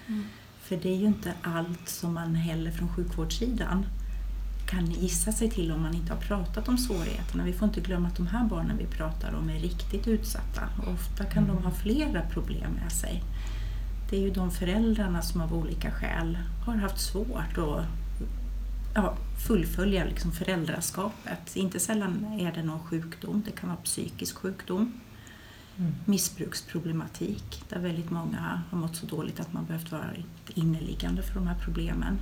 För 0.62 0.76
det 0.76 0.88
är 0.88 0.96
ju 0.96 1.06
inte 1.06 1.32
allt 1.42 1.88
som 1.88 2.14
man 2.14 2.34
heller 2.34 2.70
från 2.70 2.88
sjukvårdssidan 2.88 3.86
kan 4.66 4.86
gissa 4.86 5.32
sig 5.32 5.50
till 5.50 5.72
om 5.72 5.82
man 5.82 5.94
inte 5.94 6.12
har 6.12 6.20
pratat 6.20 6.68
om 6.68 6.78
svårigheterna. 6.78 7.44
Vi 7.44 7.52
får 7.52 7.68
inte 7.68 7.80
glömma 7.80 8.08
att 8.08 8.16
de 8.16 8.26
här 8.26 8.44
barnen 8.44 8.78
vi 8.78 8.86
pratar 8.86 9.34
om 9.34 9.50
är 9.50 9.58
riktigt 9.58 10.08
utsatta 10.08 10.68
och 10.82 10.92
ofta 10.92 11.24
kan 11.24 11.46
de 11.46 11.58
ha 11.64 11.70
flera 11.70 12.22
problem 12.22 12.72
med 12.72 12.92
sig. 12.92 13.22
Det 14.10 14.16
är 14.16 14.20
ju 14.20 14.30
de 14.30 14.50
föräldrarna 14.50 15.22
som 15.22 15.40
av 15.40 15.54
olika 15.54 15.90
skäl 15.90 16.38
har 16.66 16.76
haft 16.76 17.00
svårt 17.00 17.58
att 17.58 17.84
ja, 18.94 19.16
fullfölja 19.46 20.04
liksom 20.04 20.32
föräldraskapet. 20.32 21.56
Inte 21.56 21.80
sällan 21.80 22.24
är 22.40 22.52
det 22.52 22.62
någon 22.62 22.80
sjukdom, 22.80 23.42
det 23.46 23.52
kan 23.52 23.68
vara 23.68 23.78
psykisk 23.78 24.36
sjukdom. 24.36 24.92
Mm. 25.78 25.94
Missbruksproblematik 26.04 27.62
där 27.68 27.78
väldigt 27.78 28.10
många 28.10 28.62
har 28.70 28.78
mått 28.78 28.96
så 28.96 29.06
dåligt 29.06 29.40
att 29.40 29.52
man 29.52 29.64
behövt 29.64 29.92
vara 29.92 30.10
inneliggande 30.54 31.22
för 31.22 31.34
de 31.34 31.46
här 31.46 31.56
problemen. 31.64 32.18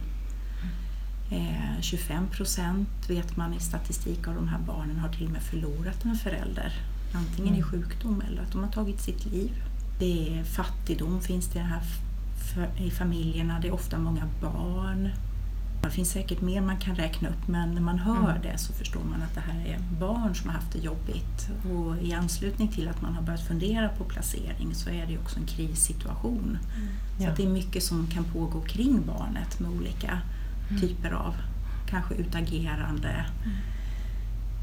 Eh, 1.31 1.81
25 1.81 2.27
procent 2.31 2.89
vet 3.09 3.37
man 3.37 3.55
i 3.55 3.61
statistik 3.61 4.29
av 4.29 4.35
de 4.35 4.49
här 4.49 4.59
barnen 4.59 4.99
har 4.99 5.09
till 5.09 5.25
och 5.25 5.33
med 5.33 5.43
förlorat 5.43 6.05
en 6.05 6.17
förälder. 6.17 6.73
Antingen 7.15 7.55
i 7.55 7.59
mm. 7.59 7.71
sjukdom 7.71 8.23
eller 8.29 8.43
att 8.43 8.53
de 8.53 8.65
har 8.65 8.71
tagit 8.71 9.01
sitt 9.01 9.25
liv. 9.25 9.53
Det 9.99 10.39
är 10.39 10.45
fattigdom 10.45 11.21
finns 11.21 11.49
det 11.49 11.61
här 11.61 11.83
i 12.79 12.91
familjerna, 12.91 13.61
det 13.61 13.69
är 13.69 13.75
ofta 13.75 13.99
många 13.99 14.29
barn. 14.41 15.11
Det 15.83 15.91
finns 15.91 16.11
säkert 16.11 16.41
mer 16.41 16.61
man 16.61 16.77
kan 16.77 16.95
räkna 16.95 17.29
upp 17.29 17.49
men 17.49 17.75
när 17.75 17.81
man 17.81 17.99
hör 17.99 18.31
mm. 18.31 18.43
det 18.43 18.59
så 18.59 18.73
förstår 18.73 19.01
man 19.01 19.23
att 19.23 19.35
det 19.35 19.41
här 19.41 19.67
är 19.67 19.79
barn 20.01 20.35
som 20.35 20.51
har 20.51 20.57
haft 20.57 20.73
det 20.73 20.79
jobbigt. 20.79 21.49
Och 21.73 21.97
i 22.03 22.13
anslutning 22.13 22.69
till 22.69 22.89
att 22.89 23.03
man 23.03 23.15
har 23.15 23.23
börjat 23.23 23.47
fundera 23.47 23.89
på 23.89 24.05
placering 24.05 24.75
så 24.75 24.91
är 24.91 25.07
det 25.07 25.19
också 25.19 25.39
en 25.41 25.47
krissituation. 25.47 26.59
Mm. 26.77 26.89
Ja. 27.19 27.25
Så 27.25 27.31
att 27.31 27.37
det 27.37 27.43
är 27.43 27.49
mycket 27.49 27.83
som 27.83 28.07
kan 28.07 28.25
pågå 28.25 28.61
kring 28.61 29.07
barnet 29.07 29.61
med 29.61 29.71
olika 29.71 30.19
mm. 30.71 30.81
typer 30.81 31.11
av 31.11 31.35
kanske 31.91 32.15
utagerande, 32.15 33.09
mm. 33.45 33.57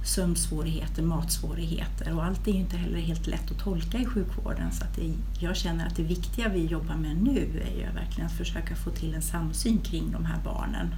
Sömnsvårigheter, 0.04 1.04
matsvårigheter 1.04 2.14
och 2.14 2.26
allt 2.26 2.48
är 2.48 2.52
ju 2.52 2.58
inte 2.58 2.78
heller 2.78 3.00
helt 3.00 3.28
lätt 3.28 3.52
att 3.52 3.60
tolka 3.60 3.98
i 3.98 4.06
sjukvården 4.06 4.72
så 4.72 4.84
att 4.84 4.96
det, 4.96 5.14
jag 5.40 5.56
känner 5.56 5.88
att 5.88 5.96
det 5.96 6.04
viktiga 6.04 6.50
vi 6.50 6.66
jobbar 6.66 6.96
med 6.96 7.18
nu 7.24 7.64
är 7.66 7.78
ju 7.78 7.94
verkligen 7.94 8.26
att 8.26 8.38
försöka 8.38 8.76
få 8.76 8.90
till 8.90 9.14
en 9.14 9.22
samsyn 9.22 9.78
kring 9.78 10.12
de 10.12 10.26
här 10.26 10.40
barnen 10.44 10.96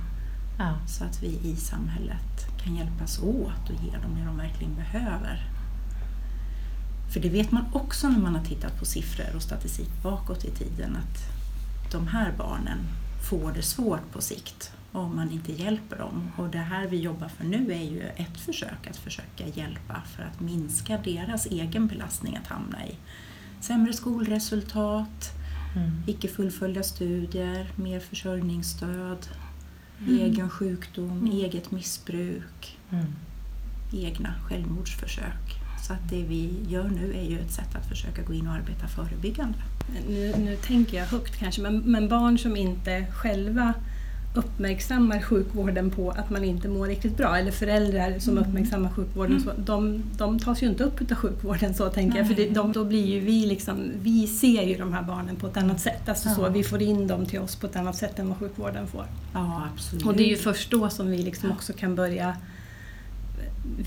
Ja. 0.57 0.73
Så 0.87 1.03
att 1.03 1.23
vi 1.23 1.27
i 1.27 1.55
samhället 1.55 2.47
kan 2.63 2.75
hjälpas 2.75 3.19
åt 3.19 3.69
och 3.69 3.83
ge 3.85 3.91
dem 3.91 4.15
det 4.15 4.25
de 4.25 4.37
verkligen 4.37 4.75
behöver. 4.75 5.49
För 7.13 7.19
det 7.19 7.29
vet 7.29 7.51
man 7.51 7.65
också 7.73 8.09
när 8.09 8.19
man 8.19 8.35
har 8.35 8.43
tittat 8.43 8.79
på 8.79 8.85
siffror 8.85 9.35
och 9.35 9.41
statistik 9.41 9.89
bakåt 10.03 10.45
i 10.45 10.51
tiden 10.51 10.95
att 10.95 11.23
de 11.91 12.07
här 12.07 12.33
barnen 12.37 12.77
får 13.29 13.51
det 13.51 13.61
svårt 13.61 14.11
på 14.11 14.21
sikt 14.21 14.71
om 14.95 15.15
man 15.15 15.31
inte 15.31 15.51
hjälper 15.51 15.97
dem. 15.97 16.31
Och 16.37 16.49
det 16.49 16.57
här 16.57 16.87
vi 16.87 16.97
jobbar 16.97 17.27
för 17.27 17.43
nu 17.43 17.73
är 17.73 17.83
ju 17.83 18.01
ett 18.01 18.37
försök 18.37 18.87
att 18.89 18.97
försöka 18.97 19.47
hjälpa 19.47 20.01
för 20.15 20.23
att 20.23 20.39
minska 20.39 20.97
deras 20.97 21.45
egen 21.45 21.87
belastning 21.87 22.35
att 22.35 22.47
hamna 22.47 22.85
i 22.85 22.95
sämre 23.61 23.93
skolresultat, 23.93 25.31
mm. 25.75 26.03
icke 26.07 26.27
fullföljda 26.27 26.83
studier, 26.83 27.71
mer 27.75 27.99
försörjningsstöd, 27.99 29.27
Mm. 29.99 30.19
Egen 30.19 30.49
sjukdom, 30.49 31.11
mm. 31.11 31.31
eget 31.31 31.71
missbruk, 31.71 32.77
mm. 32.91 33.05
egna 33.93 34.33
självmordsförsök. 34.47 35.61
Så 35.87 35.93
att 35.93 36.09
det 36.09 36.23
vi 36.23 36.53
gör 36.67 36.89
nu 36.89 37.13
är 37.13 37.23
ju 37.23 37.39
ett 37.39 37.51
sätt 37.51 37.75
att 37.75 37.89
försöka 37.89 38.21
gå 38.21 38.33
in 38.33 38.47
och 38.47 38.53
arbeta 38.53 38.87
förebyggande. 38.87 39.57
Nu, 40.07 40.33
nu 40.37 40.55
tänker 40.55 40.97
jag 40.97 41.05
högt 41.05 41.39
kanske, 41.39 41.61
men, 41.61 41.77
men 41.77 42.09
barn 42.09 42.37
som 42.37 42.57
inte 42.57 43.05
själva 43.11 43.73
uppmärksammar 44.37 45.21
sjukvården 45.21 45.91
på 45.91 46.11
att 46.11 46.29
man 46.29 46.43
inte 46.43 46.67
mår 46.67 46.87
riktigt 46.87 47.17
bra, 47.17 47.37
eller 47.37 47.51
föräldrar 47.51 48.19
som 48.19 48.37
mm. 48.37 48.49
uppmärksammar 48.49 48.89
sjukvården, 48.89 49.31
mm. 49.31 49.43
så, 49.43 49.51
de, 49.57 50.03
de 50.17 50.39
tas 50.39 50.63
ju 50.63 50.67
inte 50.67 50.83
upp 50.83 51.11
av 51.11 51.17
sjukvården 51.17 51.73
så 51.73 51.89
tänker 51.89 52.17
jag. 52.17 52.27
För 52.27 52.35
det, 52.35 52.49
de, 52.49 52.71
då 52.71 52.85
blir 52.85 53.05
ju 53.05 53.19
vi 53.19 53.45
liksom, 53.45 53.91
vi 54.01 54.27
ser 54.27 54.63
ju 54.63 54.77
de 54.77 54.93
här 54.93 55.03
barnen 55.03 55.35
på 55.35 55.47
ett 55.47 55.57
annat 55.57 55.79
sätt. 55.79 56.09
Alltså 56.09 56.29
ja. 56.29 56.35
så, 56.35 56.49
vi 56.49 56.63
får 56.63 56.81
in 56.81 57.07
dem 57.07 57.25
till 57.25 57.39
oss 57.39 57.55
på 57.55 57.67
ett 57.67 57.75
annat 57.75 57.95
sätt 57.95 58.19
än 58.19 58.29
vad 58.29 58.37
sjukvården 58.37 58.87
får. 58.87 59.05
Ja, 59.33 59.67
absolut. 59.73 60.05
Och 60.05 60.15
det 60.15 60.23
är 60.23 60.29
ju 60.29 60.37
först 60.37 60.71
då 60.71 60.89
som 60.89 61.11
vi 61.11 61.17
liksom 61.17 61.51
också 61.51 61.73
kan 61.73 61.95
börja 61.95 62.35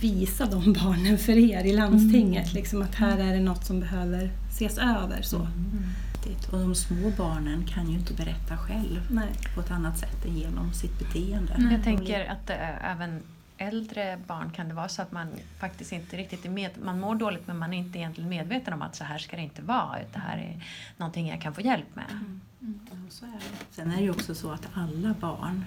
visa 0.01 0.47
de 0.47 0.73
barnen 0.73 1.19
för 1.19 1.33
er 1.33 1.65
i 1.65 1.73
landstinget. 1.73 2.45
Mm. 2.45 2.55
Liksom 2.55 2.83
att 2.83 2.95
här 2.95 3.19
är 3.19 3.35
det 3.35 3.41
något 3.41 3.65
som 3.65 3.81
behöver 3.81 4.31
ses 4.51 4.79
över. 4.79 5.23
Så. 5.23 5.37
Mm 5.37 5.85
viktigt. 6.27 6.53
Och 6.53 6.59
de 6.59 6.75
små 6.75 7.11
barnen 7.17 7.67
kan 7.67 7.91
ju 7.91 7.99
inte 7.99 8.15
berätta 8.15 8.57
själv 8.57 9.07
Nej. 9.11 9.29
på 9.55 9.61
ett 9.61 9.71
annat 9.71 9.99
sätt 9.99 10.25
än 10.25 10.37
genom 10.37 10.73
sitt 10.73 10.99
beteende. 10.99 11.53
Mm. 11.53 11.73
Jag 11.73 11.85
tänker 11.85 12.31
att 12.31 12.51
äh, 12.51 12.91
även 12.91 13.23
äldre 13.59 14.19
barn 14.27 14.51
kan 14.51 14.69
det 14.69 14.75
vara 14.75 14.89
så 14.89 15.03
att 15.03 15.13
man 15.13 15.29
faktiskt 15.59 15.93
inte 15.93 16.17
riktigt 16.17 16.45
är 16.45 16.51
med, 16.51 16.71
man 16.85 17.01
mår 17.01 17.15
dåligt 17.15 17.47
men 17.47 17.59
man 17.59 17.73
är 17.73 17.79
inte 17.79 17.99
egentligen 17.99 18.31
medveten 18.31 18.75
om 18.75 18.83
att 18.83 18.97
så 18.97 19.05
här 19.05 19.19
ska 19.19 19.37
det 19.37 19.43
inte 19.43 19.63
vara. 19.63 20.01
Utan 20.01 20.13
det 20.13 20.29
här 20.29 20.39
är 20.39 20.65
någonting 20.97 21.29
jag 21.29 21.41
kan 21.41 21.55
få 21.55 21.61
hjälp 21.61 21.95
med. 21.95 22.11
Mm. 22.11 22.41
Mm. 22.61 22.81
Ja, 22.91 22.97
så 23.09 23.25
är 23.25 23.33
det. 23.33 23.65
Sen 23.71 23.91
är 23.91 23.97
det 23.97 24.03
ju 24.03 24.11
också 24.11 24.35
så 24.35 24.51
att 24.51 24.69
alla 24.75 25.15
barn, 25.21 25.65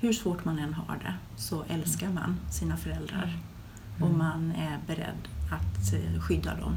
hur 0.00 0.12
svårt 0.12 0.44
man 0.44 0.58
än 0.58 0.74
har 0.74 0.96
det, 0.96 1.14
så 1.36 1.64
älskar 1.68 2.08
man 2.08 2.40
sina 2.50 2.76
föräldrar. 2.76 3.32
Mm. 3.96 4.02
Och 4.02 4.18
man 4.18 4.52
är 4.52 4.78
beredd 4.86 5.28
att 5.50 5.92
eh, 5.92 6.20
skydda 6.20 6.54
dem 6.54 6.76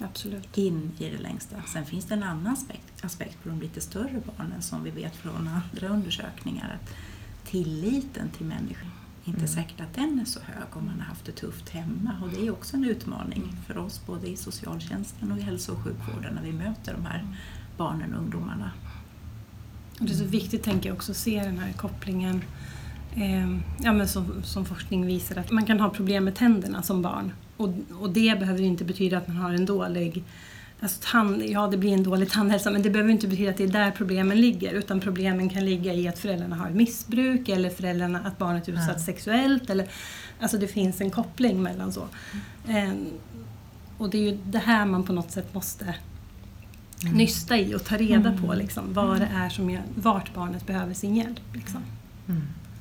Absolut. 0.00 0.58
in 0.58 0.92
i 0.98 1.10
det 1.10 1.18
längsta. 1.18 1.56
Sen 1.72 1.86
finns 1.86 2.04
det 2.04 2.14
en 2.14 2.22
annan 2.22 2.46
aspekt, 2.46 3.04
aspekt 3.04 3.42
på 3.42 3.48
de 3.48 3.60
lite 3.60 3.80
större 3.80 4.22
barnen 4.36 4.62
som 4.62 4.84
vi 4.84 4.90
vet 4.90 5.16
från 5.16 5.48
andra 5.48 5.88
undersökningar 5.88 6.78
att 6.82 6.94
tilliten 7.50 8.28
till 8.30 8.46
människor 8.46 8.90
inte 9.24 9.40
mm. 9.40 9.48
säkert 9.48 9.80
att 9.80 9.94
den 9.94 10.20
är 10.20 10.24
så 10.24 10.40
hög 10.40 10.66
om 10.72 10.86
man 10.86 11.00
har 11.00 11.06
haft 11.06 11.24
det 11.24 11.32
tufft 11.32 11.68
hemma. 11.68 12.12
Och 12.22 12.28
det 12.28 12.46
är 12.46 12.50
också 12.50 12.76
en 12.76 12.84
utmaning 12.84 13.56
för 13.66 13.78
oss 13.78 14.06
både 14.06 14.28
i 14.28 14.36
socialtjänsten 14.36 15.32
och 15.32 15.38
i 15.38 15.40
hälso 15.40 15.72
och 15.72 15.78
sjukvården 15.78 16.34
när 16.34 16.42
vi 16.42 16.52
möter 16.52 16.94
de 16.94 17.06
här 17.06 17.24
barnen 17.76 18.14
och 18.14 18.20
ungdomarna. 18.20 18.70
Och 20.00 20.06
det 20.06 20.12
är 20.12 20.16
så 20.16 20.24
viktigt 20.24 20.62
tänker 20.62 20.88
jag 20.88 20.96
också 20.96 21.12
att 21.12 21.18
se 21.18 21.44
den 21.44 21.58
här 21.58 21.72
kopplingen 21.72 22.44
eh, 23.14 23.58
ja, 23.78 23.92
men 23.92 24.08
som, 24.08 24.42
som 24.42 24.64
forskning 24.64 25.06
visar 25.06 25.36
att 25.36 25.50
man 25.50 25.66
kan 25.66 25.80
ha 25.80 25.90
problem 25.90 26.24
med 26.24 26.34
tänderna 26.34 26.82
som 26.82 27.02
barn 27.02 27.32
och, 27.58 27.68
och 28.00 28.10
det 28.10 28.40
behöver 28.40 28.62
inte 28.62 28.84
betyda 28.84 29.18
att 29.18 29.28
man 29.28 29.36
har 29.36 29.52
en 29.52 29.66
dålig 29.66 30.24
Alltså 30.80 31.00
tand, 31.02 31.42
ja, 31.42 31.66
det 31.66 31.76
blir 31.76 31.92
en 31.92 32.02
dålig 32.02 32.30
tandhälsa 32.30 32.70
men 32.70 32.82
det 32.82 32.90
behöver 32.90 33.10
inte 33.10 33.28
betyda 33.28 33.50
att 33.50 33.56
det 33.56 33.64
är 33.64 33.68
där 33.68 33.90
problemen 33.90 34.40
ligger 34.40 34.72
utan 34.72 35.00
problemen 35.00 35.48
kan 35.48 35.64
ligga 35.64 35.94
i 35.94 36.08
att 36.08 36.18
föräldrarna 36.18 36.56
har 36.56 36.70
missbruk 36.70 37.48
eller 37.48 37.70
föräldrarna, 37.70 38.20
att 38.20 38.38
barnet 38.38 38.68
är 38.68 38.72
utsatt 38.72 38.96
ja. 38.96 38.98
sexuellt. 38.98 39.70
Eller, 39.70 39.88
alltså 40.40 40.58
det 40.58 40.68
finns 40.68 41.00
en 41.00 41.10
koppling 41.10 41.62
mellan 41.62 41.92
så. 41.92 42.08
Mm. 42.68 42.90
Eh, 42.90 42.94
och 43.98 44.10
det 44.10 44.18
är 44.18 44.22
ju 44.22 44.38
det 44.44 44.58
här 44.58 44.86
man 44.86 45.04
på 45.04 45.12
något 45.12 45.30
sätt 45.30 45.54
måste 45.54 45.94
mm. 47.02 47.14
nysta 47.14 47.58
i 47.58 47.74
och 47.74 47.84
ta 47.84 47.96
reda 47.96 48.30
mm. 48.30 48.42
på 48.42 48.54
liksom, 48.54 48.84
vad 48.94 49.20
det 49.20 49.28
är 49.34 49.48
som 49.48 49.70
gör, 49.70 49.82
vart 49.94 50.34
barnet 50.34 50.66
behöver 50.66 50.94
sin 50.94 51.16
hjälp. 51.16 51.54
Liksom. 51.54 51.80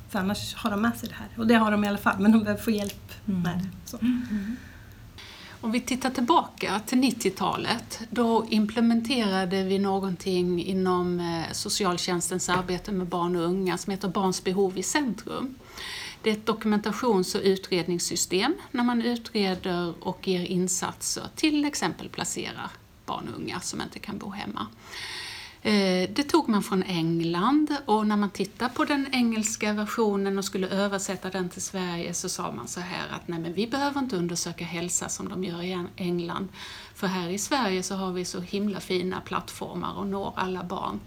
För 0.09 0.19
annars 0.19 0.55
har 0.55 0.71
de 0.71 0.81
med 0.81 0.97
sig 0.97 1.09
det 1.09 1.15
här. 1.15 1.27
Och 1.37 1.47
det 1.47 1.55
har 1.55 1.71
de 1.71 1.83
i 1.83 1.87
alla 1.87 1.97
fall, 1.97 2.19
men 2.19 2.31
de 2.31 2.43
behöver 2.43 2.61
få 2.61 2.71
hjälp 2.71 3.11
mm. 3.27 3.41
med 3.41 3.69
det. 3.91 3.97
Mm. 4.01 4.57
Om 5.61 5.71
vi 5.71 5.81
tittar 5.81 6.09
tillbaka 6.09 6.81
till 6.85 6.97
90-talet, 6.97 8.01
då 8.09 8.45
implementerade 8.49 9.63
vi 9.63 9.79
någonting 9.79 10.65
inom 10.65 11.19
eh, 11.19 11.51
socialtjänstens 11.51 12.49
arbete 12.49 12.91
med 12.91 13.07
barn 13.07 13.35
och 13.35 13.43
unga 13.43 13.77
som 13.77 13.91
heter 13.91 14.07
Barns 14.07 14.43
behov 14.43 14.77
i 14.77 14.83
centrum. 14.83 15.55
Det 16.21 16.29
är 16.29 16.33
ett 16.33 16.45
dokumentations 16.45 17.35
och 17.35 17.41
utredningssystem 17.43 18.55
när 18.71 18.83
man 18.83 19.01
utreder 19.01 19.93
och 19.99 20.27
ger 20.27 20.45
insatser, 20.45 21.23
till 21.35 21.65
exempel 21.65 22.09
placerar 22.09 22.71
barn 23.05 23.27
och 23.33 23.39
unga 23.41 23.59
som 23.59 23.81
inte 23.81 23.99
kan 23.99 24.17
bo 24.17 24.29
hemma. 24.29 24.67
Eh, 25.61 26.09
det 26.09 26.23
tog 26.23 26.49
man 26.49 26.63
från 26.63 26.83
England 26.83 27.77
och 27.85 28.07
när 28.07 28.17
man 28.17 28.29
tittar 28.29 28.69
på 28.69 28.85
den 28.85 29.07
engelska 29.11 29.73
versionen 29.73 30.37
och 30.37 30.45
skulle 30.45 30.67
översätta 30.67 31.29
den 31.29 31.49
till 31.49 31.61
Sverige 31.61 32.13
så 32.13 32.29
sa 32.29 32.51
man 32.51 32.67
så 32.67 32.79
här 32.79 33.07
att 33.09 33.27
nej 33.27 33.39
men 33.39 33.53
vi 33.53 33.67
behöver 33.67 33.99
inte 33.99 34.15
undersöka 34.15 34.65
hälsa 34.65 35.09
som 35.09 35.29
de 35.29 35.43
gör 35.43 35.63
i 35.63 35.85
England. 35.95 36.47
För 36.95 37.07
här 37.07 37.29
i 37.29 37.37
Sverige 37.37 37.83
så 37.83 37.95
har 37.95 38.11
vi 38.11 38.25
så 38.25 38.39
himla 38.39 38.79
fina 38.79 39.21
plattformar 39.21 39.93
och 39.97 40.07
når 40.07 40.33
alla 40.35 40.63
barn. 40.63 40.99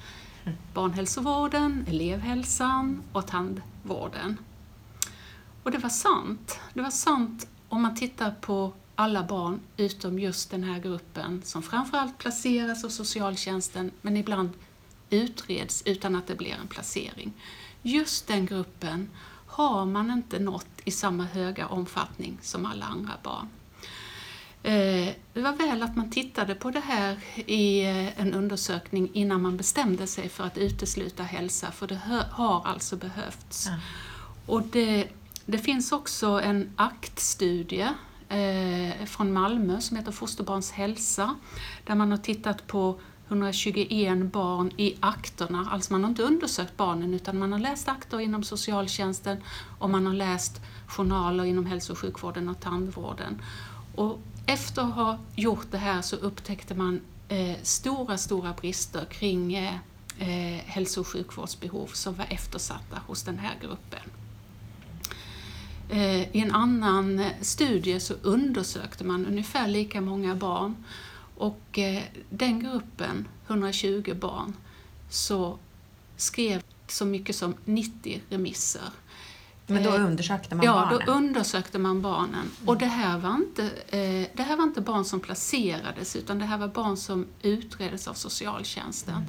Barnhälsovården, 0.75 1.85
elevhälsan 1.89 3.03
och 3.13 3.27
tandvården. 3.27 4.37
Och 5.63 5.71
det 5.71 5.79
var 5.79 5.89
sant. 5.89 6.61
Det 6.75 6.83
var 6.83 6.91
sant 6.91 7.47
om 7.69 7.83
man 7.83 7.97
tittar 7.97 8.31
på 8.41 8.73
alla 9.01 9.23
barn 9.23 9.61
utom 9.77 10.19
just 10.19 10.51
den 10.51 10.65
här 10.65 10.79
gruppen 10.79 11.43
som 11.45 11.63
framförallt 11.63 12.19
placeras 12.19 12.85
av 12.85 12.89
socialtjänsten 12.89 13.91
men 14.01 14.17
ibland 14.17 14.51
utreds 15.11 15.83
utan 15.87 16.17
att 16.17 16.27
det 16.27 16.35
blir 16.35 16.57
en 16.61 16.69
placering. 16.69 17.33
Just 17.83 18.27
den 18.27 18.47
gruppen 18.47 19.11
har 19.47 19.85
man 19.85 20.11
inte 20.11 20.39
nått 20.39 20.81
i 20.85 20.91
samma 20.91 21.25
höga 21.25 21.67
omfattning 21.67 22.39
som 22.43 22.67
alla 22.67 22.87
andra 22.87 23.13
barn. 23.23 23.49
Eh, 24.63 25.15
det 25.33 25.41
var 25.41 25.53
väl 25.53 25.83
att 25.83 25.97
man 25.97 26.11
tittade 26.11 26.55
på 26.55 26.71
det 26.71 26.81
här 26.81 27.19
i 27.47 27.85
eh, 27.85 28.21
en 28.21 28.35
undersökning 28.35 29.11
innan 29.13 29.43
man 29.43 29.57
bestämde 29.57 30.07
sig 30.07 30.29
för 30.29 30.45
att 30.45 30.59
utesluta 30.59 31.23
hälsa, 31.23 31.71
för 31.73 31.87
det 31.87 32.01
har 32.31 32.67
alltså 32.67 32.97
behövts. 32.97 33.67
Ja. 33.67 33.75
Och 34.47 34.63
det, 34.63 35.09
det 35.47 35.59
finns 35.59 35.93
också 35.93 36.27
en 36.27 36.73
aktstudie 36.77 37.95
eh, 38.31 39.05
från 39.07 39.33
Malmö 39.33 39.81
som 39.81 39.97
heter 39.97 40.13
Fosterbarns 40.13 40.71
hälsa, 40.71 41.37
där 41.85 41.95
man 41.95 42.11
har 42.11 42.19
tittat 42.19 42.67
på 42.67 43.01
121 43.29 44.33
barn 44.33 44.73
i 44.77 44.97
akterna. 45.01 45.69
Alltså 45.71 45.93
man 45.93 46.05
har 46.05 46.11
inte 46.11 46.23
undersökt 46.23 46.77
barnen 46.77 47.15
utan 47.15 47.39
man 47.39 47.53
har 47.53 47.59
läst 47.59 47.89
akter 47.89 48.21
inom 48.21 48.43
socialtjänsten 48.43 49.37
och 49.79 49.91
man 49.91 50.07
har 50.07 50.15
läst 50.15 50.61
journaler 50.87 51.45
inom 51.45 51.67
hälso 51.67 51.93
och 51.93 51.99
sjukvården 51.99 52.49
och 52.49 52.61
tandvården. 52.61 53.43
Och 53.95 54.19
efter 54.47 54.83
att 54.83 54.95
ha 54.95 55.19
gjort 55.37 55.67
det 55.71 55.79
här 55.79 56.03
så 56.03 56.17
upptäckte 56.17 56.75
man 56.75 57.01
eh, 57.29 57.57
stora, 57.63 58.19
stora 58.19 58.53
brister 58.53 59.05
kring 59.05 59.55
eh, 59.55 59.75
eh 60.19 60.61
hälso 60.67 61.01
och 61.01 61.07
sjukvårdsbehov 61.07 61.87
som 61.87 62.15
var 62.15 62.27
eftersatta 62.31 63.03
hos 63.07 63.23
den 63.23 63.39
här 63.39 63.59
gruppen. 63.61 64.20
Eh, 65.91 66.37
I 66.37 66.41
en 66.41 66.55
annan 66.55 67.25
studie 67.41 68.01
så 68.01 68.15
undersökte 68.23 69.05
man 69.05 69.27
ungefär 69.27 69.69
lika 69.69 70.01
många 70.01 70.35
barn 70.35 70.77
och 71.37 71.79
eh, 71.79 72.03
den 72.31 72.61
gruppen, 72.61 73.29
120 73.47 74.15
barn, 74.21 74.57
så 75.11 75.59
skrev 76.17 76.63
så 76.89 77.05
mycket 77.05 77.37
som 77.37 77.55
90 77.65 78.21
remisser. 78.29 78.83
Men 79.67 79.83
då 79.83 79.91
Eh, 79.91 80.05
undersökte 80.07 80.55
man 80.55 80.67
ja, 80.67 80.73
barnen? 80.73 81.03
då 81.07 81.13
undersökte 81.13 81.79
man 81.79 82.03
barnen. 82.03 82.51
Och 82.65 82.79
det 82.79 82.87
här, 82.87 83.19
var 83.19 83.35
inte, 83.35 83.71
det 84.35 84.43
här 84.43 84.57
var 84.57 84.65
inte 84.65 84.81
barn 84.81 85.05
som 85.05 85.21
placerades 85.21 86.17
utan 86.17 86.39
det 86.39 86.45
här 86.45 86.59
var 86.59 86.69
barn 86.69 86.97
som 86.97 87.27
utreddes 87.43 88.09
av 88.09 88.15
socialtjänsten. 88.15 89.25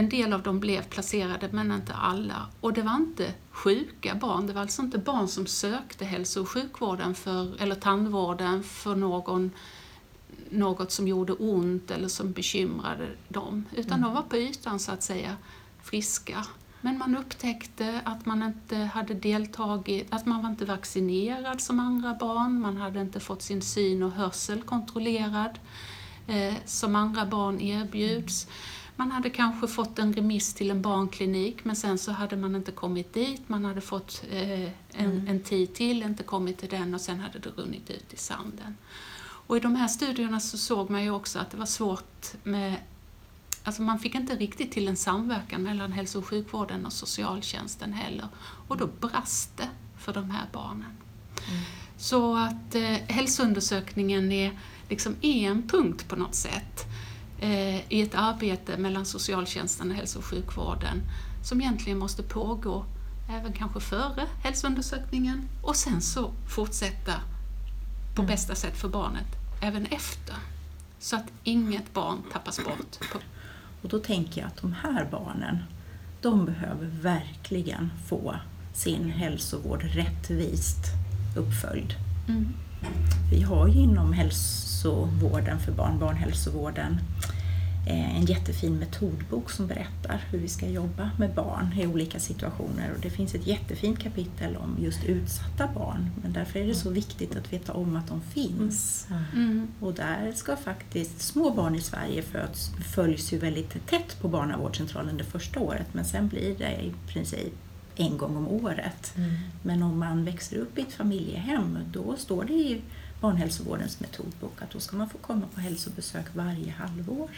En 0.00 0.08
del 0.08 0.32
av 0.32 0.42
dem 0.42 0.60
blev 0.60 0.82
placerade 0.82 1.48
men 1.52 1.72
inte 1.72 1.94
alla. 1.94 2.46
Och 2.60 2.72
det 2.72 2.82
var 2.82 2.96
inte 2.96 3.34
sjuka 3.50 4.14
barn, 4.14 4.46
det 4.46 4.52
var 4.52 4.60
alltså 4.60 4.82
inte 4.82 4.98
barn 4.98 5.28
som 5.28 5.46
sökte 5.46 6.04
hälso 6.04 6.40
och 6.40 6.48
sjukvården 6.48 7.14
för, 7.14 7.62
eller 7.62 7.74
tandvården 7.74 8.62
för 8.62 8.96
någon, 8.96 9.50
något 10.50 10.92
som 10.92 11.08
gjorde 11.08 11.32
ont 11.32 11.90
eller 11.90 12.08
som 12.08 12.32
bekymrade 12.32 13.08
dem. 13.28 13.64
Utan 13.76 14.00
de 14.00 14.14
var 14.14 14.22
på 14.22 14.36
ytan 14.36 14.78
så 14.78 14.92
att 14.92 15.02
säga 15.02 15.36
friska. 15.82 16.44
Men 16.80 16.98
man 16.98 17.16
upptäckte 17.16 18.00
att 18.04 18.26
man 18.26 18.42
inte 18.42 18.76
hade 18.76 19.14
deltagit, 19.14 20.06
att 20.10 20.26
man 20.26 20.42
var 20.42 20.50
inte 20.50 20.64
vaccinerad 20.64 21.60
som 21.60 21.80
andra 21.80 22.14
barn, 22.14 22.60
man 22.60 22.76
hade 22.76 23.00
inte 23.00 23.20
fått 23.20 23.42
sin 23.42 23.62
syn 23.62 24.02
och 24.02 24.12
hörsel 24.12 24.62
kontrollerad 24.62 25.58
eh, 26.26 26.54
som 26.64 26.96
andra 26.96 27.26
barn 27.26 27.60
erbjuds. 27.60 28.46
Man 29.00 29.10
hade 29.10 29.30
kanske 29.30 29.68
fått 29.68 29.98
en 29.98 30.12
remiss 30.12 30.54
till 30.54 30.70
en 30.70 30.82
barnklinik 30.82 31.64
men 31.64 31.76
sen 31.76 31.98
så 31.98 32.12
hade 32.12 32.36
man 32.36 32.56
inte 32.56 32.72
kommit 32.72 33.12
dit, 33.12 33.48
man 33.48 33.64
hade 33.64 33.80
fått 33.80 34.24
eh, 34.30 34.68
en, 34.92 35.28
en 35.28 35.42
tid 35.42 35.74
till, 35.74 36.02
inte 36.02 36.22
kommit 36.22 36.58
till 36.58 36.68
den 36.68 36.94
och 36.94 37.00
sen 37.00 37.20
hade 37.20 37.38
det 37.38 37.48
runnit 37.48 37.90
ut 37.90 38.12
i 38.12 38.16
sanden. 38.16 38.76
Och 39.46 39.56
i 39.56 39.60
de 39.60 39.76
här 39.76 39.88
studierna 39.88 40.40
så 40.40 40.58
såg 40.58 40.90
man 40.90 41.02
ju 41.02 41.10
också 41.10 41.38
att 41.38 41.50
det 41.50 41.56
var 41.56 41.66
svårt 41.66 42.34
med 42.42 42.76
Alltså 43.64 43.82
man 43.82 43.98
fick 43.98 44.14
inte 44.14 44.36
riktigt 44.36 44.72
till 44.72 44.88
en 44.88 44.96
samverkan 44.96 45.62
mellan 45.62 45.92
hälso 45.92 46.18
och 46.18 46.26
sjukvården 46.26 46.86
och 46.86 46.92
socialtjänsten 46.92 47.92
heller. 47.92 48.28
Och 48.68 48.76
då 48.76 48.86
brast 49.00 49.56
det 49.56 49.68
för 49.98 50.12
de 50.12 50.30
här 50.30 50.46
barnen. 50.52 50.96
Så 51.96 52.36
att 52.36 52.74
eh, 52.74 52.82
hälsoundersökningen 53.08 54.32
är 54.32 54.58
liksom 54.88 55.16
en 55.20 55.68
punkt 55.68 56.08
på 56.08 56.16
något 56.16 56.34
sätt 56.34 56.89
i 57.88 58.02
ett 58.02 58.14
arbete 58.14 58.76
mellan 58.76 59.04
socialtjänsten 59.06 59.90
och 59.90 59.96
hälso 59.96 60.18
och 60.18 60.24
sjukvården 60.24 61.02
som 61.42 61.60
egentligen 61.60 61.98
måste 61.98 62.22
pågå 62.22 62.84
även 63.30 63.52
kanske 63.52 63.80
före 63.80 64.26
hälsoundersökningen 64.42 65.48
och 65.62 65.76
sen 65.76 66.00
så 66.00 66.32
fortsätta 66.48 67.12
på 68.14 68.22
bästa 68.22 68.54
sätt 68.54 68.76
för 68.76 68.88
barnet 68.88 69.26
även 69.60 69.86
efter. 69.86 70.34
Så 70.98 71.16
att 71.16 71.32
inget 71.44 71.94
barn 71.94 72.18
tappas 72.32 72.64
bort. 72.64 72.98
Och 73.82 73.88
då 73.88 73.98
tänker 73.98 74.40
jag 74.40 74.48
att 74.48 74.56
de 74.56 74.72
här 74.72 75.08
barnen, 75.10 75.58
de 76.22 76.44
behöver 76.44 76.86
verkligen 76.86 77.90
få 78.08 78.36
sin 78.74 79.10
hälsovård 79.10 79.82
rättvist 79.82 80.84
uppföljd. 81.36 81.94
mm. 82.28 82.54
Vi 83.30 83.42
har 83.42 83.68
ju 83.68 83.80
inom 83.80 84.12
hälsovården 84.80 85.60
för 85.60 85.72
barn, 85.72 85.98
barnhälsovården, 85.98 87.00
eh, 87.86 88.16
en 88.16 88.24
jättefin 88.24 88.78
metodbok 88.78 89.50
som 89.50 89.66
berättar 89.66 90.24
hur 90.30 90.38
vi 90.38 90.48
ska 90.48 90.66
jobba 90.66 91.10
med 91.18 91.34
barn 91.34 91.74
i 91.78 91.86
olika 91.86 92.20
situationer. 92.20 92.92
Och 92.94 93.00
det 93.00 93.10
finns 93.10 93.34
ett 93.34 93.46
jättefint 93.46 93.98
kapitel 93.98 94.56
om 94.56 94.76
just 94.80 95.04
utsatta 95.04 95.68
barn. 95.74 96.10
Men 96.22 96.32
därför 96.32 96.58
är 96.58 96.66
det 96.66 96.74
så 96.74 96.90
viktigt 96.90 97.36
att 97.36 97.52
veta 97.52 97.72
om 97.72 97.96
att 97.96 98.08
de 98.08 98.20
finns. 98.20 99.06
Mm. 99.32 99.68
Och 99.80 99.94
där 99.94 100.32
ska 100.32 100.56
faktiskt 100.56 101.20
små 101.20 101.50
barn 101.50 101.74
i 101.74 101.80
Sverige 101.80 102.22
föds, 102.22 102.70
följs 102.94 103.32
ju 103.32 103.38
väldigt 103.38 103.86
tätt 103.86 104.20
på 104.20 104.28
barnavårdscentralen 104.28 105.16
det 105.16 105.24
första 105.24 105.60
året 105.60 105.86
men 105.92 106.04
sen 106.04 106.28
blir 106.28 106.58
det 106.58 106.82
i 106.82 106.92
princip 107.08 107.52
en 107.96 108.18
gång 108.18 108.36
om 108.36 108.48
året. 108.48 109.12
Mm. 109.16 109.30
Men 109.62 109.82
om 109.82 109.98
man 109.98 110.24
växer 110.24 110.56
upp 110.56 110.78
i 110.78 110.80
ett 110.80 110.92
familjehem 110.92 111.78
då 111.92 112.16
står 112.16 112.44
det 112.44 112.52
i 112.52 112.80
barnhälsovårdens 113.20 114.00
metodbok 114.00 114.62
att 114.62 114.70
då 114.70 114.80
ska 114.80 114.96
man 114.96 115.08
få 115.08 115.18
komma 115.18 115.42
på 115.54 115.60
hälsobesök 115.60 116.24
varje 116.34 116.72
halvår 116.72 117.28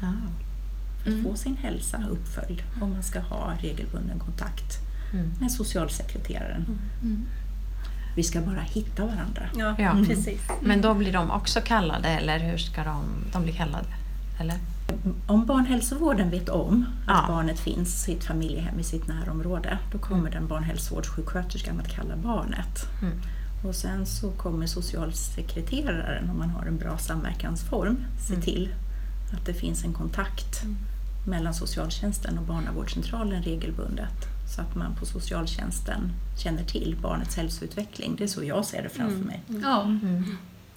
för 0.00 0.06
att 0.06 0.46
Mm. 1.06 1.24
få 1.24 1.36
sin 1.36 1.56
hälsa 1.56 2.04
uppföljd 2.10 2.62
om 2.80 2.92
man 2.92 3.02
ska 3.02 3.20
ha 3.20 3.52
regelbunden 3.60 4.18
kontakt 4.18 4.78
Mm. 5.12 5.30
med 5.40 5.52
socialsekreteraren. 5.52 6.64
Mm. 7.02 7.26
Vi 8.16 8.22
ska 8.22 8.40
bara 8.40 8.60
hitta 8.60 9.06
varandra. 9.06 9.42
Ja, 9.56 9.74
Ja. 9.78 9.96
precis. 10.06 10.40
Men 10.62 10.80
då 10.80 10.94
blir 10.94 11.12
de 11.12 11.30
också 11.30 11.60
kallade, 11.60 12.08
eller 12.08 12.38
hur 12.38 12.58
ska 12.58 12.84
de, 12.84 13.04
de 13.32 13.42
bli 13.42 13.52
kallade? 13.52 13.86
Eller? 14.40 14.56
Om 15.26 15.46
barnhälsovården 15.46 16.30
vet 16.30 16.48
om 16.48 16.86
att 17.06 17.24
Ja. 17.28 17.34
barnet 17.34 17.58
finns 17.60 18.08
i 18.08 18.12
ett 18.16 18.24
familjehem 18.24 18.80
i 18.80 18.82
sitt 18.82 19.06
närområde, 19.08 19.78
då 19.92 19.98
kommer 19.98 20.30
den 20.30 20.46
barnhälsovårdssjuksköterskan 20.46 21.80
att 21.80 21.88
kalla 21.88 22.16
barnet. 22.16 22.86
Mm. 23.02 23.14
Och 23.62 23.74
sen 23.74 24.06
så 24.06 24.30
kommer 24.30 24.66
socialsekreteraren, 24.66 26.30
om 26.30 26.38
man 26.38 26.50
har 26.50 26.66
en 26.66 26.76
bra 26.78 26.98
samverkansform, 26.98 28.04
se 28.28 28.32
Mm. 28.34 28.44
till 28.44 28.74
att 29.32 29.46
det 29.46 29.54
finns 29.54 29.84
en 29.84 29.92
kontakt 29.92 30.62
mellan 31.26 31.54
socialtjänsten 31.54 32.38
och 32.38 32.44
barnavårdscentralen 32.44 33.42
regelbundet. 33.42 34.26
Så 34.54 34.60
att 34.60 34.74
man 34.74 34.94
på 34.94 35.06
socialtjänsten 35.06 36.12
känner 36.38 36.64
till 36.64 36.96
barnets 37.02 37.36
hälsoutveckling. 37.36 38.16
Det 38.18 38.24
är 38.24 38.28
så 38.28 38.44
jag 38.44 38.64
ser 38.64 38.82
det 38.82 38.88
framför 38.88 39.14
Mm. 39.14 39.26
mig. 39.26 39.42
Ja. 39.62 39.96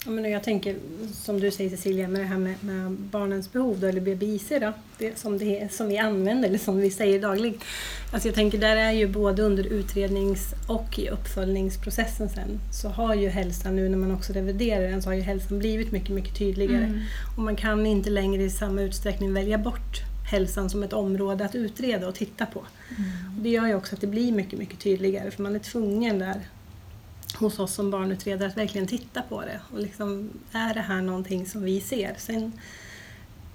Mm. 0.05 0.17
Ja, 0.17 0.21
men 0.21 0.31
jag 0.31 0.43
tänker, 0.43 0.75
som 1.13 1.39
du 1.39 1.51
säger 1.51 1.69
Cecilia, 1.69 2.07
med 2.07 2.21
det 2.21 2.27
här 2.27 2.37
med, 2.37 2.55
med 2.61 2.91
barnens 2.91 3.51
behov 3.51 3.79
då, 3.79 3.87
eller 3.87 4.01
BBIC 4.01 4.49
då, 4.49 4.73
det, 4.97 5.19
som, 5.19 5.37
det, 5.37 5.73
som 5.73 5.87
vi 5.87 5.97
använder 5.97 6.49
eller 6.49 6.57
som 6.57 6.77
vi 6.77 6.91
säger 6.91 7.21
dagligen. 7.21 7.59
Alltså 8.13 8.27
jag 8.27 8.35
tänker 8.35 8.57
där 8.57 8.75
är 8.75 8.91
ju 8.91 9.07
både 9.07 9.41
under 9.41 9.63
utrednings 9.63 10.53
och 10.67 10.99
i 10.99 11.09
uppföljningsprocessen 11.09 12.29
sen 12.29 12.59
så 12.71 12.89
har 12.89 13.15
ju 13.15 13.29
hälsan 13.29 13.75
nu 13.75 13.89
när 13.89 13.97
man 13.97 14.11
också 14.11 14.33
reviderar 14.33 14.89
den 14.89 15.01
så 15.01 15.09
har 15.09 15.15
ju 15.15 15.21
hälsan 15.21 15.59
blivit 15.59 15.91
mycket, 15.91 16.09
mycket 16.09 16.37
tydligare. 16.37 16.83
Mm. 16.83 16.99
Och 17.37 17.43
man 17.43 17.55
kan 17.55 17.85
inte 17.85 18.09
längre 18.09 18.43
i 18.43 18.49
samma 18.49 18.81
utsträckning 18.81 19.33
välja 19.33 19.57
bort 19.57 20.01
hälsan 20.31 20.69
som 20.69 20.83
ett 20.83 20.93
område 20.93 21.45
att 21.45 21.55
utreda 21.55 22.07
och 22.07 22.15
titta 22.15 22.45
på. 22.45 22.59
Och 23.37 23.41
det 23.41 23.49
gör 23.49 23.67
ju 23.67 23.75
också 23.75 23.95
att 23.95 24.01
det 24.01 24.07
blir 24.07 24.31
mycket, 24.31 24.59
mycket 24.59 24.79
tydligare 24.79 25.31
för 25.31 25.43
man 25.43 25.55
är 25.55 25.59
tvungen 25.59 26.19
där 26.19 26.41
hos 27.43 27.59
oss 27.59 27.73
som 27.73 27.91
barnutredare 27.91 28.49
att 28.49 28.57
verkligen 28.57 28.87
titta 28.87 29.21
på 29.21 29.41
det. 29.41 29.59
Och 29.73 29.79
liksom, 29.79 30.29
är 30.51 30.73
det 30.73 30.79
här 30.79 31.01
någonting 31.01 31.45
som 31.45 31.63
vi 31.63 31.81
ser? 31.81 32.15
Sen, 32.17 32.51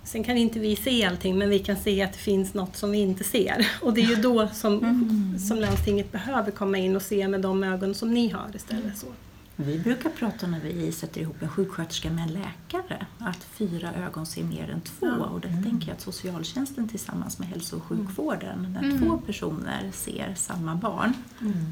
sen 0.04 0.24
kan 0.24 0.36
inte 0.36 0.58
vi 0.58 0.76
se 0.76 1.04
allting 1.04 1.38
men 1.38 1.50
vi 1.50 1.58
kan 1.58 1.76
se 1.76 2.02
att 2.02 2.12
det 2.12 2.18
finns 2.18 2.54
något 2.54 2.76
som 2.76 2.90
vi 2.90 2.98
inte 2.98 3.24
ser. 3.24 3.70
Och 3.82 3.94
det 3.94 4.00
är 4.00 4.06
ju 4.06 4.16
då 4.16 4.48
som, 4.48 5.38
som 5.48 5.58
landstinget 5.58 6.12
behöver 6.12 6.50
komma 6.50 6.78
in 6.78 6.96
och 6.96 7.02
se 7.02 7.28
med 7.28 7.40
de 7.40 7.64
ögon 7.64 7.94
som 7.94 8.14
ni 8.14 8.28
har 8.28 8.50
istället. 8.54 8.98
Så. 8.98 9.06
Vi 9.60 9.78
brukar 9.78 10.10
prata 10.10 10.46
när 10.46 10.60
vi 10.60 10.92
sätter 10.92 11.20
ihop 11.20 11.42
en 11.42 11.48
sjuksköterska 11.48 12.10
med 12.10 12.24
en 12.24 12.32
läkare 12.32 13.06
att 13.18 13.44
fyra 13.44 13.94
ögon 13.94 14.26
ser 14.26 14.44
mer 14.44 14.70
än 14.70 14.80
två. 14.80 15.06
Ja. 15.06 15.24
Och 15.24 15.40
det 15.40 15.62
tänker 15.62 15.88
jag 15.88 15.94
att 15.94 16.00
socialtjänsten 16.00 16.88
tillsammans 16.88 17.38
med 17.38 17.48
hälso 17.48 17.76
och 17.76 17.82
sjukvården, 17.82 18.72
när 18.72 18.82
Mm. 18.82 18.98
två 18.98 19.18
personer 19.18 19.90
ser 19.92 20.34
samma 20.36 20.74
barn 20.74 21.12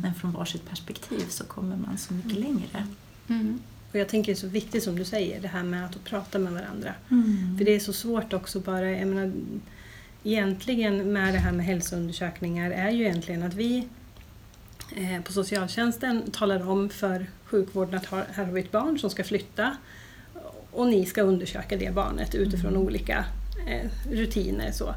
men 0.02 0.14
från 0.14 0.32
varsitt 0.32 0.68
perspektiv 0.68 1.24
så 1.28 1.44
kommer 1.44 1.76
man 1.76 1.98
så 1.98 2.14
mycket 2.14 2.38
längre. 2.38 2.86
Mm. 3.28 3.58
Och 3.90 3.96
jag 3.98 4.08
tänker 4.08 4.32
det 4.32 4.38
är 4.38 4.40
så 4.40 4.46
viktigt 4.48 4.82
som 4.82 4.98
du 4.98 5.04
säger, 5.04 5.40
det 5.40 5.48
här 5.48 5.62
med 5.62 5.84
att 5.84 6.04
prata 6.04 6.38
med 6.38 6.52
varandra. 6.52 6.94
Mm. 7.10 7.58
För 7.58 7.64
det 7.64 7.74
är 7.74 7.80
så 7.80 7.92
svårt 7.92 8.32
också 8.32 8.60
bara, 8.60 8.90
jag 8.90 9.08
menar, 9.08 9.32
egentligen 10.24 11.12
med 11.12 11.34
det 11.34 11.38
här 11.38 11.52
med 11.52 11.66
hälsoundersökningar 11.66 12.70
är 12.70 12.90
ju 12.90 13.04
egentligen 13.04 13.42
att 13.42 13.54
vi 13.54 13.88
på 15.24 15.32
socialtjänsten 15.32 16.30
talar 16.30 16.68
om 16.70 16.88
för 16.88 17.26
sjukvården 17.44 17.94
att 17.94 18.06
här 18.06 18.44
har 18.44 18.52
vi 18.52 18.60
ett 18.60 18.72
barn 18.72 18.98
som 18.98 19.10
ska 19.10 19.24
flytta 19.24 19.76
och 20.70 20.86
ni 20.86 21.06
ska 21.06 21.22
undersöka 21.22 21.76
det 21.76 21.94
barnet 21.94 22.34
utifrån 22.34 22.76
olika 22.76 23.24
eh, 23.68 23.90
rutiner. 24.12 24.72
Så. 24.72 24.88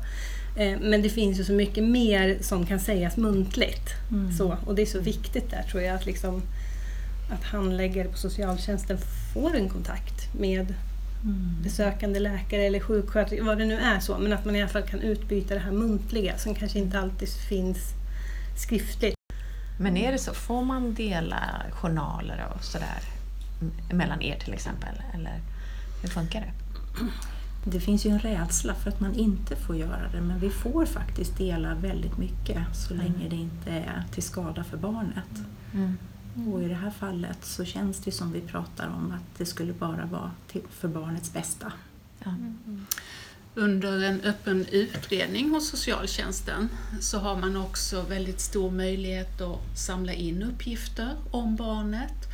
Eh, 0.57 0.79
Men 0.79 1.01
det 1.01 1.09
finns 1.09 1.39
ju 1.39 1.43
så 1.43 1.53
mycket 1.53 1.83
mer 1.83 2.37
som 2.41 2.65
kan 2.65 2.79
sägas 2.79 3.17
muntligt. 3.17 3.89
Mm. 4.11 4.31
Så, 4.31 4.57
och 4.65 4.75
det 4.75 4.81
är 4.81 4.85
så 4.85 4.99
viktigt 4.99 5.49
där 5.51 5.63
tror 5.63 5.83
jag 5.83 5.95
att, 5.95 6.05
liksom, 6.05 6.41
att 7.31 7.43
handläggare 7.43 8.07
på 8.07 8.17
socialtjänsten 8.17 8.97
får 9.33 9.55
en 9.55 9.69
kontakt 9.69 10.33
med 10.39 10.73
Mm. 11.23 11.63
besökande 11.63 12.19
läkare 12.19 12.61
eller 12.63 12.79
sjuksköterska, 12.79 13.43
vad 13.43 13.57
det 13.57 13.65
nu 13.65 13.77
är 13.77 13.99
så. 13.99 14.17
Men 14.17 14.33
att 14.33 14.45
man 14.45 14.55
i 14.55 14.61
alla 14.61 14.69
fall 14.69 14.81
kan 14.81 14.99
utbyta 15.01 15.53
det 15.53 15.59
här 15.59 15.71
muntliga 15.71 16.37
som 16.37 16.55
kanske 16.55 16.79
inte 16.79 16.99
alltid 16.99 17.29
finns 17.49 17.77
skriftligt. 18.57 19.18
Men 19.79 19.97
är 19.97 20.11
det 20.11 20.17
så? 20.17 20.33
Får 20.33 20.63
man 20.65 20.93
dela 20.93 21.61
journaler 21.71 22.47
och 22.55 22.63
sådär 22.63 22.99
mellan 23.93 24.21
er 24.21 24.39
till 24.39 24.53
exempel? 24.53 24.95
Eller 25.13 25.39
hur 26.01 26.09
funkar 26.09 26.41
det? 26.41 26.51
Det 27.63 27.79
finns 27.79 28.05
ju 28.05 28.09
en 28.09 28.19
rädsla 28.19 28.73
för 28.75 28.89
att 28.89 28.99
man 28.99 29.13
inte 29.13 29.55
får 29.55 29.75
göra 29.75 30.07
det 30.11 30.21
men 30.21 30.39
vi 30.39 30.49
får 30.49 30.85
faktiskt 30.85 31.37
dela 31.37 31.75
väldigt 31.75 32.17
mycket 32.17 32.57
så 32.73 32.93
Mm. 32.93 33.05
länge 33.05 33.29
det 33.29 33.35
inte 33.35 33.71
är 33.71 34.03
till 34.11 34.23
skada 34.23 34.63
för 34.63 34.77
barnet. 34.77 35.43
Mm. 35.73 35.97
Och 36.53 36.63
i 36.63 36.67
det 36.67 36.75
här 36.75 36.91
fallet 36.91 37.45
så 37.45 37.65
känns 37.65 37.99
det 37.99 38.11
som 38.11 38.31
vi 38.31 38.41
pratar 38.41 38.87
om 38.87 39.11
att 39.11 39.37
det 39.37 39.45
skulle 39.45 39.73
bara 39.73 40.05
vara 40.05 40.31
till, 40.51 40.61
för 40.69 40.87
barnets 40.87 41.33
bästa. 41.33 41.71
Ja. 42.23 42.31
Under 43.55 44.03
en 44.03 44.21
öppen 44.21 44.65
utredning 44.71 45.49
hos 45.49 45.69
socialtjänsten 45.69 46.69
så 47.01 47.17
har 47.17 47.35
man 47.35 47.57
också 47.57 48.01
väldigt 48.01 48.39
stor 48.39 48.71
möjlighet 48.71 49.41
att 49.41 49.59
samla 49.75 50.13
in 50.13 50.43
uppgifter 50.43 51.15
om 51.31 51.55
barnet 51.55 52.27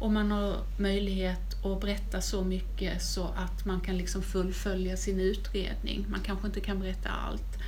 och 0.00 0.12
man 0.12 0.30
har 0.30 0.56
möjlighet 0.78 1.64
att 1.64 1.80
berätta 1.80 2.20
så 2.20 2.44
mycket 2.44 3.02
så 3.02 3.24
att 3.24 3.64
man 3.64 3.80
kan 3.80 3.96
liksom 3.96 4.22
fullfölja 4.22 4.96
sin 4.96 5.20
utredning. 5.20 6.06
Man 6.08 6.20
kanske 6.20 6.46
inte 6.46 6.60
kan 6.60 6.80
berätta 6.80 7.08
allt. 7.08 7.58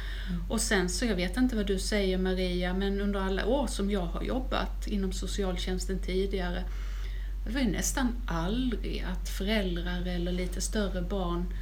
Och 0.49 0.61
sen 0.61 0.89
så, 0.89 1.05
jag 1.05 1.17
vet 1.17 1.37
inte 1.37 1.57
vad 1.57 1.67
du 1.67 1.79
säger 1.79 2.19
Maria, 2.19 2.75
men 2.75 3.01
under 3.01 3.21
alla 3.21 3.47
år 3.47 3.67
som 3.67 3.91
jag 3.91 4.07
har 4.07 4.23
jobbat 4.23 4.87
inom 4.87 5.13
socialtjänsten 5.13 5.99
tidigare 5.99 6.65
det 7.47 7.53
var 7.53 7.61
ju 7.61 7.71
nästan 7.71 8.17
aldrig 8.27 9.05
att 9.13 9.29
föräldrar 9.29 10.07
eller 10.07 10.33
lite 10.33 10.61
större 10.61 11.03
barn 11.03 11.55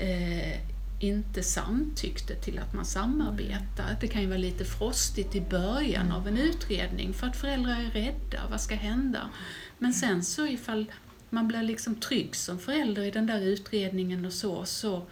eh, 0.00 0.60
inte 1.00 1.42
samtyckte 1.42 2.34
till 2.34 2.58
att 2.58 2.74
man 2.74 2.84
samarbetar. 2.84 3.96
Det 4.00 4.08
kan 4.08 4.22
ju 4.22 4.28
vara 4.28 4.38
lite 4.38 4.64
frostigt 4.64 5.34
i 5.34 5.40
början 5.40 6.12
av 6.12 6.28
en 6.28 6.38
utredning 6.38 7.14
för 7.14 7.26
att 7.26 7.36
föräldrar 7.36 7.72
är 7.72 7.90
rädda, 7.90 8.40
vad 8.50 8.60
ska 8.60 8.74
hända? 8.74 9.30
Men 9.78 9.92
sen 9.92 10.24
så 10.24 10.46
ifall 10.46 10.92
man 11.30 11.48
blir 11.48 11.62
liksom 11.62 11.94
trygg 11.94 12.36
som 12.36 12.58
förälder 12.58 13.02
i 13.02 13.10
den 13.10 13.26
där 13.26 13.40
utredningen 13.40 14.24
och 14.24 14.32
så, 14.32 14.64
så 14.64 15.06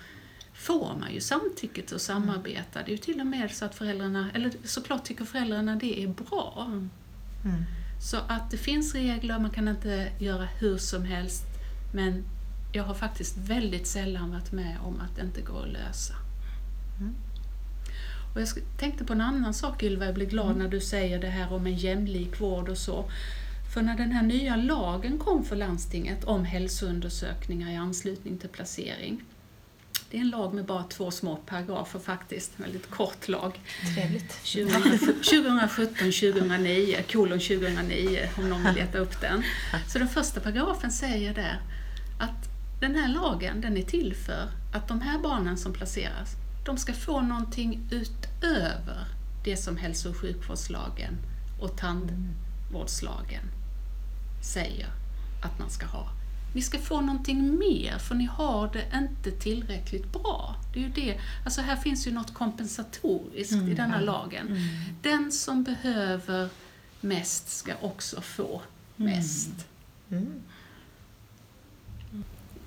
får 0.55 0.97
man 1.01 1.13
ju 1.15 1.21
samtycke 1.21 1.83
till 1.83 1.95
att 1.95 2.03
samarbeta. 2.03 2.83
Det 2.83 2.89
är 2.89 2.93
ju 2.93 2.99
till 2.99 3.21
och 3.21 3.27
med 3.27 3.51
så 3.51 3.65
att 3.65 3.75
föräldrarna, 3.75 4.31
eller 4.35 4.53
såklart 4.65 5.05
tycker 5.05 5.25
föräldrarna 5.25 5.77
det 5.77 6.03
är 6.03 6.09
bra. 6.09 6.67
Mm. 7.45 7.65
Så 8.11 8.17
att 8.17 8.51
det 8.51 8.57
finns 8.57 8.95
regler, 8.95 9.39
man 9.39 9.51
kan 9.51 9.69
inte 9.69 10.13
göra 10.21 10.45
hur 10.45 10.79
som 10.79 11.05
helst. 11.05 11.45
Men 11.95 12.25
jag 12.73 12.85
har 12.85 12.95
faktiskt 12.95 13.37
väldigt 13.37 13.87
sällan 13.87 14.31
varit 14.31 14.53
med 14.53 14.77
om 14.85 15.01
att 15.01 15.17
det 15.17 15.23
inte 15.23 15.41
går 15.41 15.63
att 15.63 15.73
lösa. 15.73 16.15
Mm. 17.01 17.15
Och 18.35 18.41
jag 18.41 18.49
tänkte 18.79 19.05
på 19.05 19.13
en 19.13 19.21
annan 19.21 19.55
sak 19.55 19.83
Ylva, 19.83 20.05
jag 20.05 20.15
blir 20.15 20.27
glad 20.27 20.57
när 20.57 20.69
du 20.69 20.81
säger 20.81 21.19
det 21.19 21.29
här 21.29 21.53
om 21.53 21.67
en 21.67 21.77
jämlik 21.77 22.41
vård 22.41 22.69
och 22.69 22.79
så. 22.79 23.11
För 23.75 23.83
när 23.83 23.97
den 23.97 24.13
här 24.13 24.23
nya 24.23 24.57
lagen 24.57 25.19
kom 25.19 25.45
för 25.45 25.57
landstinget 25.57 26.25
om 26.25 26.45
hälsoundersökningar 26.45 27.71
i 27.71 27.77
anslutning 27.77 28.39
till 28.39 28.49
placering. 28.49 29.23
Det 30.11 30.17
är 30.17 30.21
en 30.21 30.31
lag 30.31 30.55
med 30.55 30.65
bara 30.65 30.83
två 30.83 31.11
små 31.11 31.37
paragrafer 31.37 31.99
faktiskt, 31.99 32.53
en 32.57 32.65
väldigt 32.65 32.91
kort 32.91 33.29
lag. 33.29 33.61
Trevligt. 33.95 34.33
2017-2009, 34.33 37.13
kolon 37.13 37.39
2009 37.39 38.29
om 38.39 38.49
någon 38.49 38.65
vill 38.65 38.75
leta 38.75 38.99
upp 38.99 39.21
den. 39.21 39.43
Så 39.89 39.99
den 39.99 40.09
första 40.09 40.41
paragrafen 40.41 40.91
säger 40.91 41.35
där 41.35 41.61
att 42.19 42.58
den 42.81 42.95
här 42.95 43.09
lagen 43.09 43.61
den 43.61 43.77
är 43.77 43.83
till 43.83 44.15
för 44.15 44.51
att 44.73 44.89
de 44.89 45.01
här 45.01 45.19
barnen 45.19 45.57
som 45.57 45.73
placeras, 45.73 46.37
de 46.67 46.77
ska 46.77 46.93
få 46.93 47.21
någonting 47.21 47.89
utöver 47.91 49.05
det 49.45 49.57
som 49.57 49.77
hälso 49.77 50.11
och 50.11 50.17
sjukvårdslagen 50.17 51.19
och 51.61 51.77
tandvårdslagen 51.77 53.45
säger 54.43 54.89
att 55.43 55.59
man 55.59 55.71
ska 55.71 55.87
ha. 55.87 56.09
Ni 56.55 56.63
ska 56.63 56.79
få 56.79 57.01
någonting 57.01 57.59
mer 57.59 57.99
för 57.99 58.15
ni 58.15 58.25
har 58.25 58.73
det 58.73 58.85
inte 58.95 59.31
tillräckligt 59.31 60.13
bra. 60.13 60.57
Det 60.73 60.79
är 60.79 60.83
ju 60.83 60.91
det. 60.91 61.21
Alltså 61.45 61.61
här 61.61 61.77
finns 61.77 62.07
ju 62.07 62.13
något 62.13 62.35
kompensatoriskt 62.35 63.53
i 63.53 63.75
denna 63.75 64.01
lagen. 64.01 64.57
Den 65.03 65.33
som 65.33 65.65
behöver 65.65 66.49
mest 67.01 67.49
ska 67.49 67.73
också 67.81 68.21
få 68.21 68.63
mest. 68.97 69.67
Mm. 70.11 70.43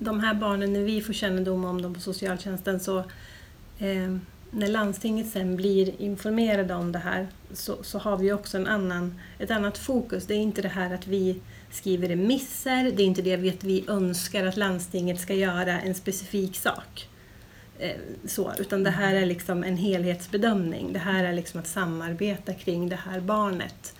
De 0.03 0.19
här 0.19 0.33
barnen, 0.33 0.73
när 0.73 0.83
vi 0.83 1.01
får 1.01 1.13
kännedom 1.13 1.65
om 1.65 1.81
dem 1.81 1.93
på 1.93 1.99
socialtjänsten 1.99 2.79
så 2.79 2.97
eh, 3.79 4.15
när 4.51 4.67
landstinget 4.67 5.27
sen 5.27 5.55
blir 5.55 6.01
informerade 6.01 6.73
om 6.73 6.91
det 6.91 6.99
här 6.99 7.27
så, 7.53 7.83
så 7.83 7.97
har 7.97 8.17
vi 8.17 8.31
också 8.31 8.57
en 8.57 8.67
annan, 8.67 9.19
ett 9.39 9.51
annat 9.51 9.77
fokus. 9.77 10.25
Det 10.25 10.33
är 10.33 10.37
inte 10.37 10.61
det 10.61 10.67
här 10.67 10.93
att 10.93 11.07
vi 11.07 11.41
skriver 11.71 12.07
remisser, 12.07 12.91
det 12.95 13.03
är 13.03 13.07
inte 13.07 13.21
det 13.21 13.49
att 13.49 13.63
vi 13.63 13.85
önskar 13.87 14.45
att 14.45 14.57
landstinget 14.57 15.19
ska 15.19 15.33
göra 15.33 15.81
en 15.81 15.95
specifik 15.95 16.55
sak. 16.55 17.07
Eh, 17.79 17.97
så, 18.25 18.51
utan 18.59 18.83
det 18.83 18.89
här 18.89 19.15
är 19.15 19.25
liksom 19.25 19.63
en 19.63 19.77
helhetsbedömning. 19.77 20.93
Det 20.93 20.99
här 20.99 21.23
är 21.23 21.33
liksom 21.33 21.59
att 21.59 21.67
samarbeta 21.67 22.53
kring 22.53 22.89
det 22.89 22.99
här 23.05 23.19
barnet 23.19 23.95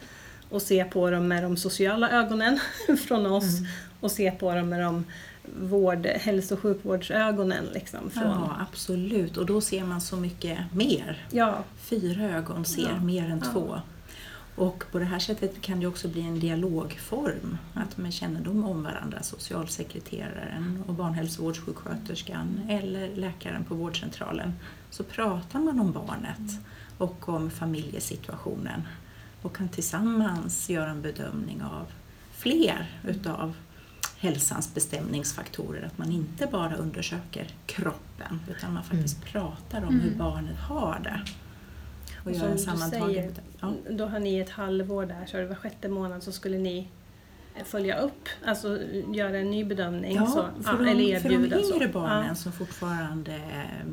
och 0.49 0.61
se 0.61 0.83
på 0.83 1.09
dem 1.09 1.27
med 1.27 1.43
de 1.43 1.57
sociala 1.57 2.09
ögonen 2.09 2.59
från 3.07 3.25
oss 3.25 3.59
och 3.99 4.11
se 4.11 4.31
på 4.31 4.55
dem 4.55 4.69
med 4.69 4.81
de 4.81 5.05
vård, 5.59 6.05
hälso 6.05 6.53
och 6.55 6.59
sjukvårdsögonen. 6.61 7.65
Liksom, 7.73 8.09
från, 8.09 8.23
Ja, 8.23 8.55
absolut. 8.71 9.37
Och 9.37 9.45
då 9.45 9.61
ser 9.61 9.83
man 9.83 10.01
så 10.01 10.15
mycket 10.17 10.57
mer. 10.73 11.25
ja, 11.31 11.63
Fyra 11.77 12.23
ögon 12.23 12.65
ser 12.65 12.81
Ja. 12.89 12.99
mer 13.03 13.29
än 13.29 13.41
Ja. 13.45 13.51
två. 13.51 13.79
Och 14.55 14.83
på 14.91 14.99
det 14.99 15.05
här 15.05 15.19
sättet 15.19 15.61
kan 15.61 15.79
det 15.79 15.87
också 15.87 16.07
bli 16.07 16.21
en 16.21 16.39
dialogform. 16.39 17.57
Att 17.73 17.97
med 17.97 18.13
kännedom 18.13 18.63
om 18.65 18.83
varandra, 18.83 19.23
socialsekreteraren 19.23 20.83
och 20.87 20.93
barnhälsovårdssjuksköterskan 20.93 22.59
eller 22.69 23.15
läkaren 23.15 23.63
på 23.63 23.75
vårdcentralen, 23.75 24.53
så 24.89 25.03
pratar 25.03 25.59
man 25.59 25.79
om 25.79 25.91
barnet 25.91 26.59
och 26.97 27.29
om 27.29 27.49
familjesituationen 27.51 28.81
och 29.41 29.55
kan 29.55 29.69
tillsammans 29.69 30.69
göra 30.69 30.89
en 30.89 31.01
bedömning 31.01 31.61
av 31.63 31.85
fler 32.31 32.89
utav 33.07 33.53
hälsans 34.21 34.73
bestämningsfaktorer. 34.73 35.85
Att 35.85 35.97
man 35.97 36.11
inte 36.11 36.47
bara 36.47 36.75
undersöker 36.75 37.47
kroppen 37.65 38.39
utan 38.49 38.73
man 38.73 38.83
faktiskt 38.83 39.25
pratar 39.25 39.85
om 39.85 39.99
hur 39.99 40.15
barnet 40.15 40.57
har 40.57 40.99
det. 41.03 41.21
Och, 42.23 42.27
Och 42.31 42.59
som 42.59 42.73
du 42.73 42.79
säger, 42.89 43.31
ja. 43.59 43.73
Då 43.89 44.05
har 44.05 44.19
ni 44.19 44.39
ett 44.39 44.49
halvår 44.49 45.05
där, 45.05 45.25
så 45.25 45.45
var 45.45 45.55
sjätte 45.55 45.89
månad 45.89 46.23
så 46.23 46.31
skulle 46.31 46.57
ni 46.57 46.87
eh, 47.55 47.63
följa 47.63 47.97
upp, 47.99 48.29
alltså 48.45 48.79
göra 49.13 49.37
en 49.37 49.51
ny 49.51 49.63
bedömning. 49.63 50.15
Ja, 50.15 50.25
så, 50.27 50.63
för, 50.63 50.71
ja, 50.71 50.77
de, 50.77 50.87
eller 50.89 51.19
för 51.19 51.29
de 51.29 51.35
erbjuda. 51.35 51.63
så. 51.63 51.73
yngre 51.75 51.87
barnen 51.87 52.27
Ja. 52.27 52.35
som 52.35 52.51
fortfarande 52.51 53.35
eh, 53.35 53.85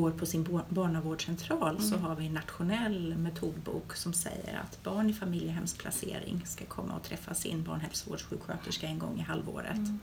går 0.00 0.10
på 0.10 0.26
sin 0.26 0.60
barnavårdscentral 0.68 1.80
så 1.80 1.94
Mm. 1.94 2.06
har 2.06 2.14
vi 2.16 2.26
en 2.26 2.32
nationell 2.34 3.14
metodbok 3.16 3.96
som 3.96 4.12
säger 4.12 4.60
att 4.62 4.82
barn 4.82 5.10
i 5.10 5.12
familjehemsplacering 5.12 6.42
ska 6.46 6.64
komma 6.64 6.94
och 6.96 7.02
träffa 7.02 7.34
sin 7.34 7.62
barnhälsovårdssjuksköterska 7.62 8.86
en 8.86 8.98
gång 8.98 9.18
i 9.18 9.22
halvåret. 9.22 9.76
Mm. 9.76 10.00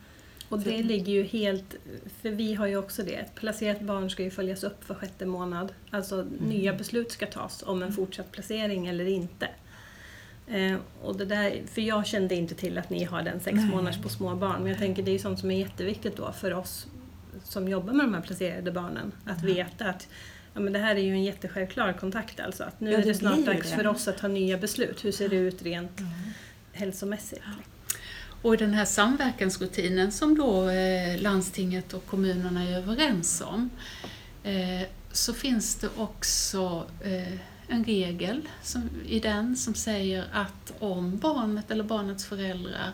Och 0.49 0.59
det 0.59 0.83
ligger 0.83 1.13
ju 1.13 1.23
helt, 1.23 1.75
för 2.21 2.29
vi 2.29 2.53
har 2.53 2.67
ju 2.67 2.77
också 2.77 3.03
det, 3.03 3.15
ett 3.15 3.35
placerat 3.35 3.81
barn 3.81 4.09
ska 4.09 4.23
ju 4.23 4.31
följas 4.31 4.63
upp 4.63 4.83
för 4.83 4.95
sjätte 4.95 5.25
månad. 5.25 5.73
Alltså 5.91 6.25
nya 6.39 6.73
beslut 6.73 7.11
ska 7.11 7.25
tas 7.25 7.63
om 7.67 7.83
en 7.83 7.93
fortsatt 7.93 8.31
placering 8.31 8.87
eller 8.87 9.05
inte. 9.05 9.49
Eh, 10.47 10.77
och 11.01 11.15
det 11.17 11.25
där, 11.25 11.61
för 11.73 11.81
jag 11.81 12.05
kände 12.07 12.35
inte 12.35 12.55
till 12.55 12.77
att 12.77 12.89
ni 12.89 13.03
har 13.03 13.21
den 13.21 13.39
sex 13.39 13.55
Nej. 13.55 13.69
månaders 13.69 14.01
på 14.01 14.09
små 14.09 14.35
barn. 14.35 14.61
Men 14.61 14.71
jag 14.71 14.77
tänker 14.79 15.03
det 15.03 15.11
är 15.11 15.13
ju 15.13 15.19
sånt 15.19 15.39
som 15.39 15.51
är 15.51 15.59
jätteviktigt 15.59 16.17
då 16.17 16.31
för 16.31 16.53
oss 16.53 16.87
som 17.43 17.67
jobbar 17.67 17.93
med 17.93 18.05
de 18.05 18.13
här 18.13 18.21
placerade 18.21 18.71
barnen. 18.71 19.11
Att 19.25 19.43
veta 19.43 19.85
att 19.85 20.07
ja, 20.53 20.59
men 20.59 20.73
det 20.73 20.79
här 20.79 20.95
är 20.95 20.99
ju 21.01 21.11
en 21.11 21.23
jättesjälvklar 21.23 21.93
kontakt 21.93 22.39
alltså. 22.39 22.63
Att 22.63 22.79
nu 22.79 22.91
Ja, 22.91 22.97
är 22.97 23.01
det 23.01 23.07
det 23.07 23.15
snart 23.15 23.45
dags 23.45 23.69
det. 23.69 23.75
för 23.75 23.87
oss 23.87 24.07
att 24.07 24.17
ta 24.17 24.27
nya 24.27 24.57
beslut. 24.57 25.05
Hur 25.05 25.11
ser 25.11 25.29
det 25.29 25.35
ut 25.35 25.61
rent 25.61 26.01
hälsomässigt? 26.73 27.41
Och 28.41 28.53
i 28.53 28.57
den 28.57 28.73
här 28.73 28.85
samverkansrutinen 28.85 30.11
som 30.11 30.37
då 30.37 30.69
eh, 30.69 31.21
landstinget 31.21 31.93
och 31.93 32.05
kommunerna 32.05 32.63
är 32.63 32.77
överens 32.77 33.41
om 33.45 33.69
eh, 34.43 34.87
så 35.11 35.33
finns 35.33 35.75
det 35.75 35.89
också 35.97 36.85
eh, 37.03 37.33
en 37.67 37.83
regel 37.83 38.41
som, 38.63 38.89
i 39.07 39.19
den 39.19 39.55
som 39.55 39.73
säger 39.73 40.25
att 40.33 40.73
om 40.79 41.17
barnet 41.17 41.71
eller 41.71 41.83
barnets 41.83 42.25
föräldrar 42.25 42.91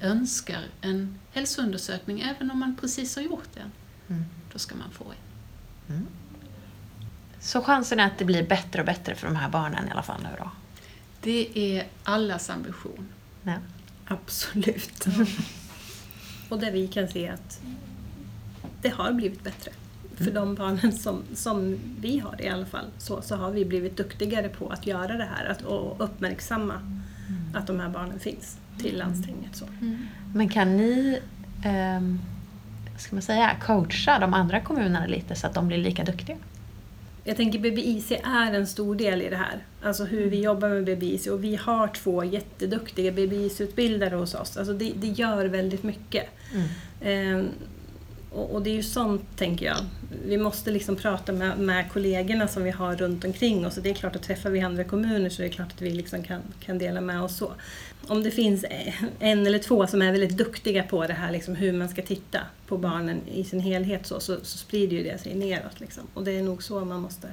önskar 0.00 0.62
en 0.80 1.18
hälsoundersökning, 1.32 2.20
även 2.20 2.50
om 2.50 2.58
man 2.58 2.76
precis 2.80 3.16
har 3.16 3.22
gjort 3.22 3.48
den, 3.54 3.72
Mm. 4.08 4.24
då 4.52 4.58
ska 4.58 4.74
man 4.74 4.90
få 4.90 5.04
en. 5.04 5.94
Mm. 5.94 6.06
Så 7.40 7.62
chansen 7.62 8.00
är 8.00 8.06
att 8.06 8.18
det 8.18 8.24
blir 8.24 8.42
bättre 8.48 8.80
och 8.80 8.86
bättre 8.86 9.14
för 9.14 9.26
de 9.26 9.36
här 9.36 9.48
barnen 9.48 9.88
i 9.88 9.90
alla 9.90 10.02
fall 10.02 10.22
nu 10.22 10.28
då? 10.38 10.50
Det 11.20 11.76
är 11.78 11.86
allas 12.02 12.50
ambition. 12.50 13.08
Ja. 13.42 13.54
Absolut. 14.06 15.04
Och 16.48 16.58
där 16.58 16.70
vi 16.72 16.88
kan 16.88 17.08
se 17.08 17.28
att 17.28 17.60
det 18.82 18.88
har 18.88 19.12
blivit 19.12 19.44
bättre. 19.44 19.70
För 20.16 20.30
de 20.30 20.54
barnen 20.54 20.92
som, 20.92 21.22
som 21.34 21.78
vi 22.00 22.18
har 22.18 22.42
i 22.42 22.48
alla 22.48 22.66
fall, 22.66 22.86
så, 22.98 23.22
så 23.22 23.36
har 23.36 23.50
vi 23.50 23.64
blivit 23.64 23.96
duktigare 23.96 24.48
på 24.48 24.68
att 24.68 24.86
göra 24.86 25.16
det 25.16 25.24
här 25.36 25.44
att, 25.44 25.62
och 25.62 26.04
uppmärksamma 26.04 26.74
att 27.54 27.66
de 27.66 27.80
här 27.80 27.88
barnen 27.88 28.20
finns 28.20 28.58
till 28.78 28.98
landstinget. 28.98 29.56
Så. 29.56 29.64
Men 30.34 30.48
kan 30.48 30.76
ni 30.76 31.20
ehm, 31.64 32.18
ska 32.98 33.16
man 33.16 33.22
säga, 33.22 33.56
coacha 33.66 34.18
de 34.18 34.34
andra 34.34 34.60
kommunerna 34.60 35.06
lite 35.06 35.34
så 35.34 35.46
att 35.46 35.54
de 35.54 35.68
blir 35.68 35.78
lika 35.78 36.04
duktiga? 36.04 36.36
Jag 37.24 37.36
tänker 37.36 37.58
BBIC 37.58 38.10
är 38.10 38.54
en 38.54 38.66
stor 38.66 38.94
del 38.94 39.22
i 39.22 39.28
det 39.28 39.36
här. 39.36 39.58
Alltså 39.82 40.04
hur 40.04 40.30
vi 40.30 40.40
jobbar 40.42 40.68
med 40.68 40.84
BBIC 40.84 41.26
och 41.26 41.44
vi 41.44 41.56
har 41.56 41.88
två 41.88 42.24
jätteduktiga 42.24 43.12
BBIC-utbildare 43.12 44.14
hos 44.14 44.34
oss. 44.34 44.56
Alltså 44.56 44.72
det, 44.72 44.92
det 44.96 45.06
gör 45.06 45.46
väldigt 45.46 45.82
mycket. 45.82 46.24
Ehm, 47.00 47.48
och, 48.34 48.50
och 48.50 48.62
det 48.62 48.70
är 48.70 48.74
ju 48.74 48.82
sånt, 48.82 49.36
tänker 49.36 49.66
jag. 49.66 49.76
Vi 50.24 50.36
måste 50.36 50.70
liksom 50.70 50.96
prata 50.96 51.32
med, 51.32 51.58
med 51.58 51.92
kollegorna 51.92 52.48
som 52.48 52.64
vi 52.64 52.70
har 52.70 52.96
runt 52.96 53.24
omkring 53.24 53.66
oss. 53.66 53.76
Och 53.76 53.82
det 53.82 53.90
är 53.90 53.94
klart 53.94 54.16
att 54.16 54.22
träffar 54.22 54.50
vi 54.50 54.60
andra 54.60 54.84
kommuner 54.84 55.30
så 55.30 55.42
är 55.42 55.46
det 55.46 55.52
klart 55.52 55.72
att 55.72 55.82
vi 55.82 55.90
liksom 55.90 56.22
kan, 56.22 56.40
kan 56.60 56.78
dela 56.78 57.00
med 57.00 57.22
oss 57.22 57.36
så. 57.36 57.52
Om 58.06 58.22
det 58.22 58.30
finns 58.30 58.64
en 59.18 59.46
eller 59.46 59.58
två 59.58 59.86
som 59.86 60.02
är 60.02 60.12
väldigt 60.12 60.36
duktiga 60.36 60.82
på 60.82 61.06
det 61.06 61.12
här, 61.12 61.32
liksom 61.32 61.54
hur 61.56 61.72
man 61.72 61.88
ska 61.88 62.02
titta 62.02 62.40
på 62.66 62.78
barnen 62.78 63.20
i 63.32 63.44
sin 63.44 63.60
helhet 63.60 64.06
så, 64.06 64.20
så, 64.20 64.36
så 64.42 64.58
sprider 64.58 64.96
ju 64.96 65.02
det 65.02 65.18
sig 65.18 65.34
neråt. 65.34 65.80
Liksom. 65.80 66.02
Och 66.14 66.24
det 66.24 66.32
är 66.32 66.42
nog 66.42 66.62
så 66.62 66.84
man 66.84 67.00
måste... 67.00 67.28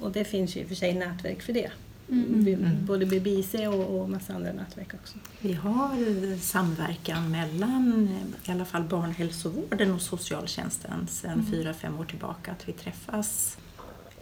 Och 0.00 0.12
det 0.12 0.24
finns 0.24 0.56
ju 0.56 0.60
i 0.60 0.64
och 0.64 0.68
för 0.68 0.74
sig 0.74 0.94
nätverk 0.94 1.42
för 1.42 1.52
det. 1.52 1.70
B- 2.08 2.56
Både 2.86 3.06
BBIC 3.06 3.54
och, 3.54 4.00
och 4.00 4.10
massa 4.10 4.34
andra 4.34 4.52
nätverk 4.52 4.94
också. 4.94 5.14
Vi 5.40 5.52
har 5.52 6.38
samverkan 6.38 7.30
mellan 7.30 8.08
i 8.48 8.50
alla 8.52 8.64
fall 8.64 8.82
barnhälsovården 8.82 9.92
och 9.92 10.00
socialtjänsten 10.00 11.06
sedan 11.08 11.46
fyra, 11.50 11.74
fem 11.74 11.98
år 12.00 12.04
tillbaka. 12.04 12.52
Att 12.52 12.68
vi 12.68 12.72
träffas 12.72 13.58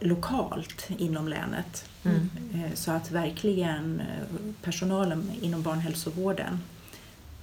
lokalt 0.00 0.88
inom 0.98 1.28
länet. 1.28 1.84
Eh, 2.04 2.72
Så 2.74 2.90
att 2.90 3.10
verkligen 3.10 4.00
eh, 4.00 4.06
personalen 4.62 5.30
inom 5.40 5.62
barnhälsovården 5.62 6.58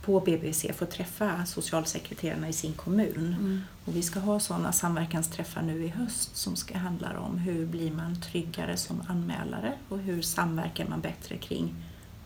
på 0.10 0.20
BBC 0.20 0.74
får 0.74 0.86
träffa 0.86 1.46
socialsekreterarna 1.46 2.50
i 2.50 2.54
sin 2.54 2.74
kommun. 2.74 3.62
Och 3.86 3.96
vi 3.96 4.02
ska 4.02 4.20
ha 4.20 4.40
sådana 4.40 4.72
samverkansträffar 4.72 5.62
nu 5.62 5.84
i 5.84 5.88
höst 5.88 6.36
som 6.38 6.56
ska 6.56 6.78
handla 6.78 7.20
om 7.20 7.38
hur 7.38 7.66
blir 7.66 7.92
man 7.92 8.22
tryggare 8.22 8.78
som 8.78 9.02
anmälare 9.08 9.74
och 9.90 10.00
hur 10.00 10.22
samverkar 10.22 10.86
man 10.88 11.02
bättre 11.02 11.38
kring 11.38 11.76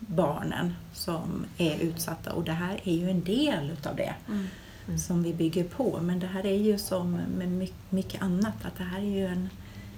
barnen 0.00 0.74
som 0.92 1.44
är 1.58 1.78
utsatta. 1.80 2.32
Och 2.32 2.44
det 2.44 2.52
här 2.52 2.80
är 2.84 2.94
ju 2.94 3.10
en 3.10 3.24
del 3.24 3.70
utav 3.70 3.96
det 3.96 4.14
som 4.98 5.22
vi 5.22 5.34
bygger 5.34 5.64
på. 5.64 5.98
Men 6.02 6.18
det 6.18 6.26
här 6.26 6.46
är 6.46 6.58
ju 6.62 6.78
som 6.78 7.12
med 7.38 7.48
my- 7.48 7.72
mycket 7.90 8.22
annat, 8.22 8.64
att 8.64 8.76
det 8.78 8.84
här 8.84 8.98
är 9.00 9.16
ju 9.16 9.26
en, 9.26 9.48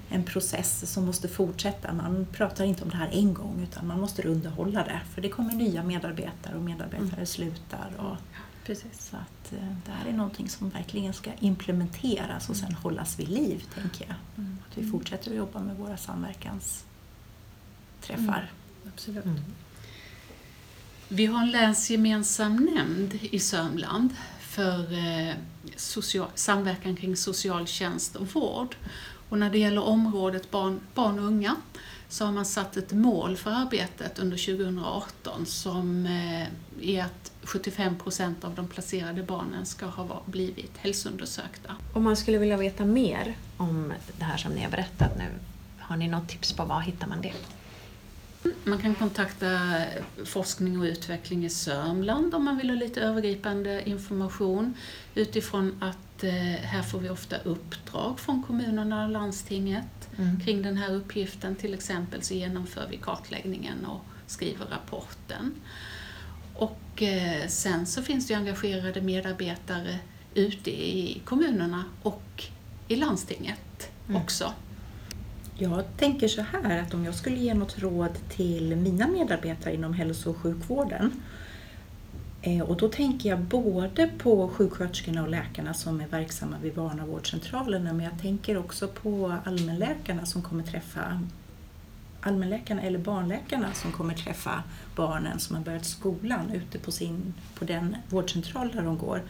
en 0.09 0.25
process 0.25 0.93
som 0.93 1.07
måste 1.07 1.29
fortsätta. 1.29 1.93
Man 1.93 2.27
pratar 2.33 2.65
inte 2.65 2.85
om 2.85 2.91
det 2.91 2.97
här 2.97 3.11
en 3.13 3.35
gång 3.35 3.63
utan 3.63 3.87
man 3.87 4.01
måste 4.01 4.23
underhålla 4.23 4.85
det. 4.85 5.01
För 5.15 5.23
det 5.23 5.29
kommer 5.29 5.55
nya 5.55 5.83
medarbetare 5.83 6.57
och 6.57 6.63
medarbetare 6.63 7.27
slutar. 7.27 7.91
Och, 7.99 8.17
Precis. 8.65 9.09
så 9.11 9.17
att 9.17 9.53
eh, 9.53 9.59
det 9.87 9.93
här 9.93 10.07
är 10.09 10.13
någonting 10.13 10.49
som 10.49 10.71
verkligen 10.71 11.13
ska 11.13 11.31
implementeras 11.41 12.49
och 12.49 12.57
sen 12.57 12.75
hållas 12.75 13.19
vid 13.19 13.29
liv, 13.29 13.65
tänker 13.75 14.07
jag. 14.07 14.17
Att 14.71 14.79
vi 14.79 14.91
fortsätter 14.91 15.31
att 15.31 15.37
jobba 15.37 15.61
med 15.61 15.77
våra 15.77 15.97
samverkansträffar. 15.97 18.51
Absolut. 18.87 19.25
Vi 21.09 21.27
har 21.27 21.43
en 21.43 21.51
länsgemensam 21.51 22.57
nämnd 22.57 23.15
i 23.15 23.39
Sörmland 23.39 24.11
för 24.41 24.93
eh, 24.93 25.35
social, 25.77 26.29
samverkan 26.35 26.97
kring 26.97 27.17
socialtjänst 27.17 28.17
och 28.17 28.27
vård. 28.27 28.77
Och 29.29 29.39
när 29.39 29.51
det 29.51 29.59
gäller 29.59 29.83
området 29.83 30.51
barn, 30.51 30.81
barn 30.95 31.19
och 31.19 31.25
unga 31.25 31.57
så 32.09 32.25
har 32.25 32.33
man 32.33 32.45
satt 32.45 32.77
ett 32.77 32.93
mål 32.93 33.37
för 33.37 33.51
arbetet 33.51 34.19
under 34.19 34.37
2018 34.37 35.47
som 35.47 36.07
eh, 36.07 36.47
är 36.97 37.05
att 37.05 37.33
75 37.43 37.99
procent 37.99 38.45
av 38.45 38.55
de 38.55 38.69
placerade 38.69 39.23
barnen 39.23 39.67
ska 39.67 39.87
ha 39.87 40.23
blivit 40.27 40.77
hälsoundersökta. 40.77 41.77
Om 41.93 42.05
man 42.05 42.17
skulle 42.17 42.39
vilja 42.39 42.57
veta 42.57 42.85
mer 42.85 43.37
om 43.57 43.93
det 44.19 44.25
här 44.25 44.37
som 44.37 44.53
ni 44.53 44.63
har 44.63 44.71
berättat 44.71 45.19
nu, 45.19 45.29
har 45.79 45.97
ni 45.97 46.09
något 46.09 46.29
tips 46.29 46.53
på 46.53 46.65
var 46.65 46.81
hittar 46.81 47.07
man 47.07 47.21
det? 47.21 47.35
Man 48.65 48.79
kan 48.79 48.95
kontakta 48.95 49.61
forskning 50.25 50.81
och 50.81 50.85
utveckling 50.85 51.45
i 51.45 51.51
Sörmland 51.51 52.35
om 52.35 52.45
man 52.45 52.57
vill 52.57 52.71
ha 52.71 52.77
lite 52.77 53.01
övergripande 53.01 53.89
information 53.89 54.75
utifrån 55.15 55.79
att 55.81 55.99
eh, 56.25 56.33
här 56.63 56.83
får 56.83 56.99
vi 56.99 57.09
ofta 57.09 57.37
uppdrag 57.39 58.21
från 58.21 58.43
kommunerna 58.43 59.05
och 59.05 59.11
landstinget 59.11 60.09
kring 60.45 60.63
den 60.63 60.77
här 60.77 60.95
uppgiften. 60.95 61.57
Till 61.57 61.75
exempel 61.75 62.23
så 62.23 62.35
genomför 62.35 62.87
vi 62.91 62.97
kartläggningen 62.97 63.87
och 63.87 64.01
skriver 64.27 64.67
rapporten. 64.67 65.55
Och 66.55 67.03
eh, 67.03 67.47
sen 67.49 67.87
så 67.87 68.03
finns 68.03 68.27
det 68.27 68.33
ju 68.33 68.39
engagerade 68.39 69.01
medarbetare 69.01 69.99
ute 70.35 70.71
i 70.71 71.23
kommunerna 71.25 71.85
och 72.03 72.45
i 72.89 72.97
landstinget 72.97 73.91
också. 74.15 74.53
Jag 75.59 75.85
tänker 75.97 76.29
så 76.29 76.43
här 76.43 76.83
att 76.83 76.95
om 76.95 77.05
jag 77.05 77.15
skulle 77.15 77.37
ge 77.37 77.55
något 77.55 77.79
råd 77.79 78.19
till 78.29 78.77
mina 78.77 79.07
medarbetare 79.09 79.75
inom 79.75 79.93
hälso 79.93 80.31
och 80.31 80.37
sjukvården 80.37 81.23
och 82.67 82.77
då 82.77 82.89
tänker 82.89 83.29
jag 83.29 83.41
både 83.41 84.07
på 84.19 84.49
sjuksköterskorna 84.49 85.23
och 85.23 85.29
läkarna 85.29 85.75
som 85.75 86.01
är 86.01 86.07
verksamma 86.07 86.57
vid 86.63 86.75
barnavårdscentralerna 86.75 87.93
men 87.93 88.05
jag 88.05 88.21
tänker 88.21 88.57
också 88.57 88.89
på 88.89 89.35
allmänläkarna 89.45 90.27
som 90.27 90.43
kommer 90.43 90.63
träffa 90.65 91.21
allmänläkarna 92.21 92.83
eller 92.83 92.99
barnläkarna 92.99 93.73
som 93.73 93.93
kommer 93.93 94.15
träffa 94.15 94.63
barnen 94.97 95.41
som 95.41 95.57
har 95.57 95.63
börjat 95.63 95.85
skolan 95.85 96.51
ute 96.55 96.79
på, 96.79 96.91
sin, 96.93 97.35
på 97.59 97.65
den 97.65 97.97
vårdcentral 98.09 98.71
där 98.75 98.83
de 98.83 98.99
går. 98.99 99.23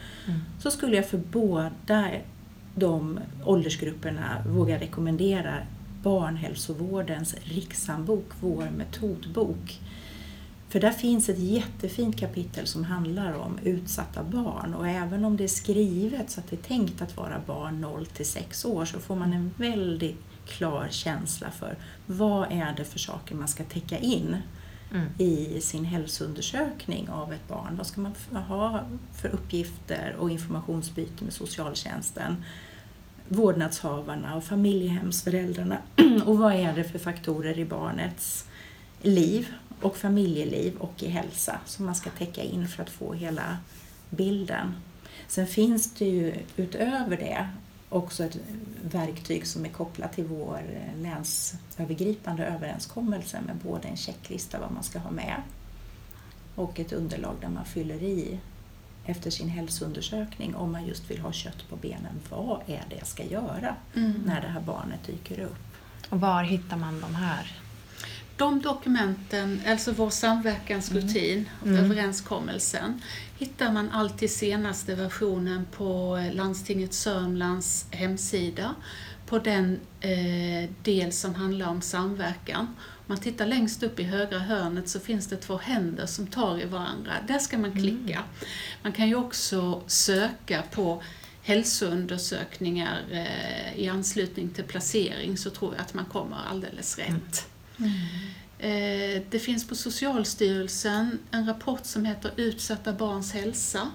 Så 0.59 0.71
skulle 0.71 0.95
jag 0.95 1.09
för 1.09 1.17
båda 1.17 2.09
de 2.75 3.19
åldersgrupperna 3.45 4.43
våga 4.47 4.79
rekommendera 4.79 5.53
Barnhälsovårdens 6.03 7.35
rikshandbok, 7.43 8.25
vår 8.39 8.69
metodbok. 8.77 9.81
För 10.69 10.79
där 10.79 10.91
finns 10.91 11.29
ett 11.29 11.39
jättefint 11.39 12.19
kapitel 12.19 12.67
som 12.67 12.83
handlar 12.83 13.33
om 13.33 13.59
utsatta 13.63 14.23
barn 14.23 14.73
och 14.73 14.87
även 14.87 15.25
om 15.25 15.37
det 15.37 15.43
är 15.43 15.47
skrivet 15.47 16.31
så 16.31 16.39
att 16.39 16.49
det 16.49 16.55
är 16.55 16.67
tänkt 16.67 17.01
att 17.01 17.17
vara 17.17 17.41
barn 17.45 17.81
0 17.81 18.05
till 18.05 18.25
6 18.25 18.65
år 18.65 18.85
så 18.85 18.99
får 18.99 19.15
man 19.15 19.33
en 19.33 19.51
väldigt 19.57 20.19
klar 20.47 20.87
känsla 20.89 21.51
för 21.51 21.77
vad 22.05 22.51
är 22.51 22.73
det 22.77 22.85
för 22.85 22.99
saker 22.99 23.35
man 23.35 23.47
ska 23.47 23.63
täcka 23.63 23.97
in 23.97 24.37
i 25.17 25.61
sin 25.61 25.85
hälsoundersökning 25.85 27.09
av 27.09 27.33
ett 27.33 27.47
barn. 27.47 27.77
Vad 27.77 27.87
ska 27.87 28.01
man 28.01 28.13
ha 28.47 28.83
för 29.13 29.29
uppgifter 29.29 30.15
och 30.19 30.31
informationsbyte 30.31 31.23
med 31.23 31.33
socialtjänsten? 31.33 32.43
Vårdnadshavarna 33.27 34.35
och 34.35 34.43
familjehemsföräldrarna. 34.43 35.77
Och 36.25 36.37
vad 36.37 36.53
är 36.53 36.73
det 36.73 36.83
för 36.83 36.99
faktorer 36.99 37.59
i 37.59 37.65
barnets 37.65 38.47
liv 39.01 39.47
och 39.81 39.97
familjeliv 39.97 40.77
och 40.77 41.03
i 41.03 41.09
hälsa 41.09 41.59
som 41.65 41.85
man 41.85 41.95
ska 41.95 42.09
täcka 42.09 42.43
in 42.43 42.67
för 42.67 42.83
att 42.83 42.89
få 42.89 43.13
hela 43.13 43.57
bilden. 44.09 44.75
Sen 45.27 45.47
finns 45.47 45.93
det 45.93 46.05
ju 46.05 46.35
utöver 46.55 47.17
det 47.17 47.49
också 47.89 48.23
ett 48.23 48.37
verktyg 48.83 49.47
som 49.47 49.65
är 49.65 49.69
kopplat 49.69 50.13
till 50.13 50.25
vår 50.25 50.61
länsövergripande 50.97 52.45
överenskommelse 52.45 53.41
med 53.41 53.55
både 53.55 53.87
en 53.87 53.97
checklista 53.97 54.59
vad 54.59 54.71
man 54.71 54.83
ska 54.83 54.99
ha 54.99 55.11
med 55.11 55.41
och 56.55 56.79
ett 56.79 56.93
underlag 56.93 57.35
där 57.41 57.49
man 57.49 57.65
fyller 57.65 58.03
i 58.03 58.39
efter 59.05 59.31
sin 59.31 59.49
hälsoundersökning 59.49 60.55
om 60.55 60.71
man 60.71 60.85
just 60.85 61.11
vill 61.11 61.19
ha 61.19 61.31
kött 61.31 61.69
på 61.69 61.75
benen. 61.75 62.19
Vad 62.29 62.61
är 62.67 62.83
det 62.89 62.95
jag 62.97 63.07
ska 63.07 63.23
göra 63.23 63.75
när 64.25 64.41
det 64.41 64.47
här 64.47 64.61
barnet 64.61 65.03
dyker 65.05 65.39
upp? 65.39 65.63
Och 66.09 66.19
var 66.19 66.43
hittar 66.43 66.77
man 66.77 67.01
de 67.01 67.15
här? 67.15 67.57
De 68.37 68.61
dokumenten, 68.61 69.61
alltså 69.67 69.91
vår 69.91 70.09
samverkansrutin 70.09 71.49
och 71.61 71.67
överenskommelsen, 71.67 73.01
hittar 73.37 73.71
man 73.71 73.89
alltid 73.91 74.31
senaste 74.31 74.95
versionen 74.95 75.65
på 75.71 76.19
Landstinget 76.33 76.93
Sörmlands 76.93 77.85
hemsida, 77.91 78.75
på 79.25 79.39
den 79.39 79.79
eh, 80.01 80.69
del 80.83 81.11
som 81.11 81.35
handlar 81.35 81.67
om 81.67 81.81
samverkan. 81.81 82.67
Om 82.77 83.03
man 83.05 83.17
tittar 83.17 83.45
längst 83.45 83.83
upp 83.83 83.99
i 83.99 84.03
högra 84.03 84.39
hörnet 84.39 84.89
så 84.89 84.99
finns 84.99 85.27
det 85.27 85.37
två 85.37 85.57
händer 85.57 86.05
som 86.05 86.27
tar 86.27 86.61
i 86.61 86.65
varandra. 86.65 87.13
Där 87.27 87.39
ska 87.39 87.57
man 87.57 87.71
klicka. 87.71 88.23
Man 88.83 88.91
kan 88.91 89.07
ju 89.07 89.15
också 89.15 89.81
söka 89.87 90.63
på 90.71 91.03
hälsoundersökningar 91.41 92.99
eh, 93.11 93.79
i 93.79 93.89
anslutning 93.89 94.49
till 94.49 94.63
placering 94.63 95.37
så 95.37 95.49
tror 95.49 95.73
jag 95.73 95.81
att 95.81 95.93
man 95.93 96.05
kommer 96.05 96.37
alldeles 96.49 96.97
rätt. 96.97 97.47
Eh, 98.59 99.21
det 99.29 99.39
finns 99.39 99.67
på 99.67 99.75
Socialstyrelsen 99.75 101.19
en 101.31 101.45
rapport 101.45 101.85
som 101.85 102.05
heter 102.05 102.31
Utsatta 102.35 102.93
barns 102.93 103.33
hälsa 103.33 103.91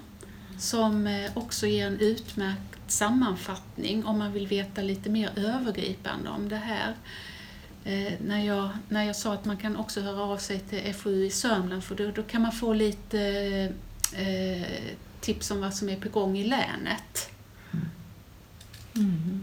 som 0.59 1.07
eh, 1.07 1.31
också 1.35 1.67
ger 1.67 1.87
en 1.87 2.01
utmärkt 2.01 2.79
sammanfattning 2.87 4.05
om 4.05 4.19
man 4.19 4.33
vill 4.33 4.47
veta 4.47 4.83
lite 4.83 5.11
mer 5.11 5.31
övergripande 5.37 6.31
om 6.31 6.49
det 6.49 6.57
här. 6.57 6.95
Eh, 7.85 8.13
när, 8.27 8.45
jag, 8.45 8.69
när 8.89 9.05
jag 9.05 9.17
sa 9.17 9.33
att 9.33 9.45
man 9.45 9.57
kan 9.57 9.77
också 9.77 10.01
höra 10.01 10.23
av 10.23 10.39
sig 10.39 10.59
till 10.59 10.95
FoU 10.95 11.25
i 11.25 11.31
Sörmland 11.31 11.85
för 11.85 11.95
då, 11.95 12.11
då 12.11 12.23
kan 12.23 12.43
man 12.43 12.53
få 12.53 12.73
lite 12.73 13.21
eh, 14.13 14.67
tips 15.21 15.51
om 15.51 15.61
vad 15.61 15.75
som 15.75 15.89
är 15.89 15.97
på 15.97 16.09
gång 16.09 16.39
i 16.39 16.45
länet. 16.45 17.22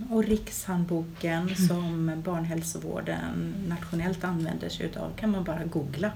Mm. 0.09 0.17
Och 0.17 0.23
Rikshandboken 0.23 1.55
som 1.55 2.21
barnhälsovården 2.25 3.55
nationellt 3.67 4.23
använder 4.23 4.69
sig 4.69 4.85
utav 4.85 5.11
kan 5.15 5.31
man 5.31 5.43
bara 5.43 5.63
googla 5.63 6.11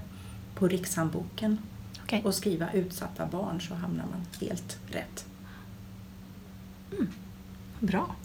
på 0.56 0.68
Rikshandboken 0.68 1.58
Okej. 2.04 2.22
och 2.26 2.36
skriva 2.36 2.72
utsatta 2.74 3.26
barn 3.26 3.62
så 3.62 3.74
hamnar 3.74 4.06
man 4.06 4.26
helt 4.42 4.78
rätt. 4.92 5.26
Bra. 7.80 8.16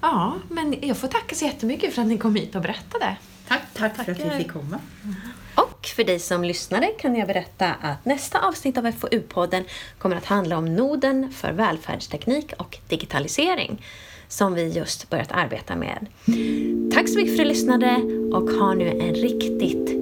Ja, 0.00 0.36
men 0.48 0.74
jag 0.80 0.96
får 0.96 1.08
tacka 1.08 1.34
så 1.34 1.44
jättemycket 1.44 1.94
för 1.94 2.02
att 2.02 2.08
ni 2.08 2.18
kom 2.18 2.36
hit 2.36 2.54
och 2.54 2.62
berättade. 2.62 3.16
Tack! 3.48 3.62
Tack 3.74 4.04
för 4.04 4.12
att 4.12 4.20
vi 4.20 4.30
fick 4.30 4.52
komma. 4.52 4.78
Och 5.54 5.86
för 5.86 6.04
dig 6.04 6.18
som 6.18 6.44
lyssnade 6.44 6.86
kan 6.86 7.16
jag 7.16 7.28
berätta 7.28 7.74
att 7.74 8.04
nästa 8.04 8.40
avsnitt 8.40 8.78
av 8.78 8.86
FoU-podden 8.86 9.64
kommer 9.98 10.16
att 10.16 10.24
handla 10.24 10.58
om 10.58 10.76
noden 10.76 11.32
för 11.32 11.52
välfärdsteknik 11.52 12.52
och 12.58 12.78
digitalisering 12.88 13.82
som 14.30 14.54
vi 14.54 14.68
just 14.68 15.10
börjat 15.10 15.32
arbeta 15.32 15.76
med. 15.76 16.06
Tack 16.94 17.08
så 17.08 17.18
mycket 17.18 17.36
för 17.36 17.42
att 17.42 17.48
du 17.48 17.54
lyssnade 17.54 17.96
och 18.32 18.50
ha 18.50 18.74
nu 18.74 18.88
en 18.88 19.14
riktigt 19.14 19.99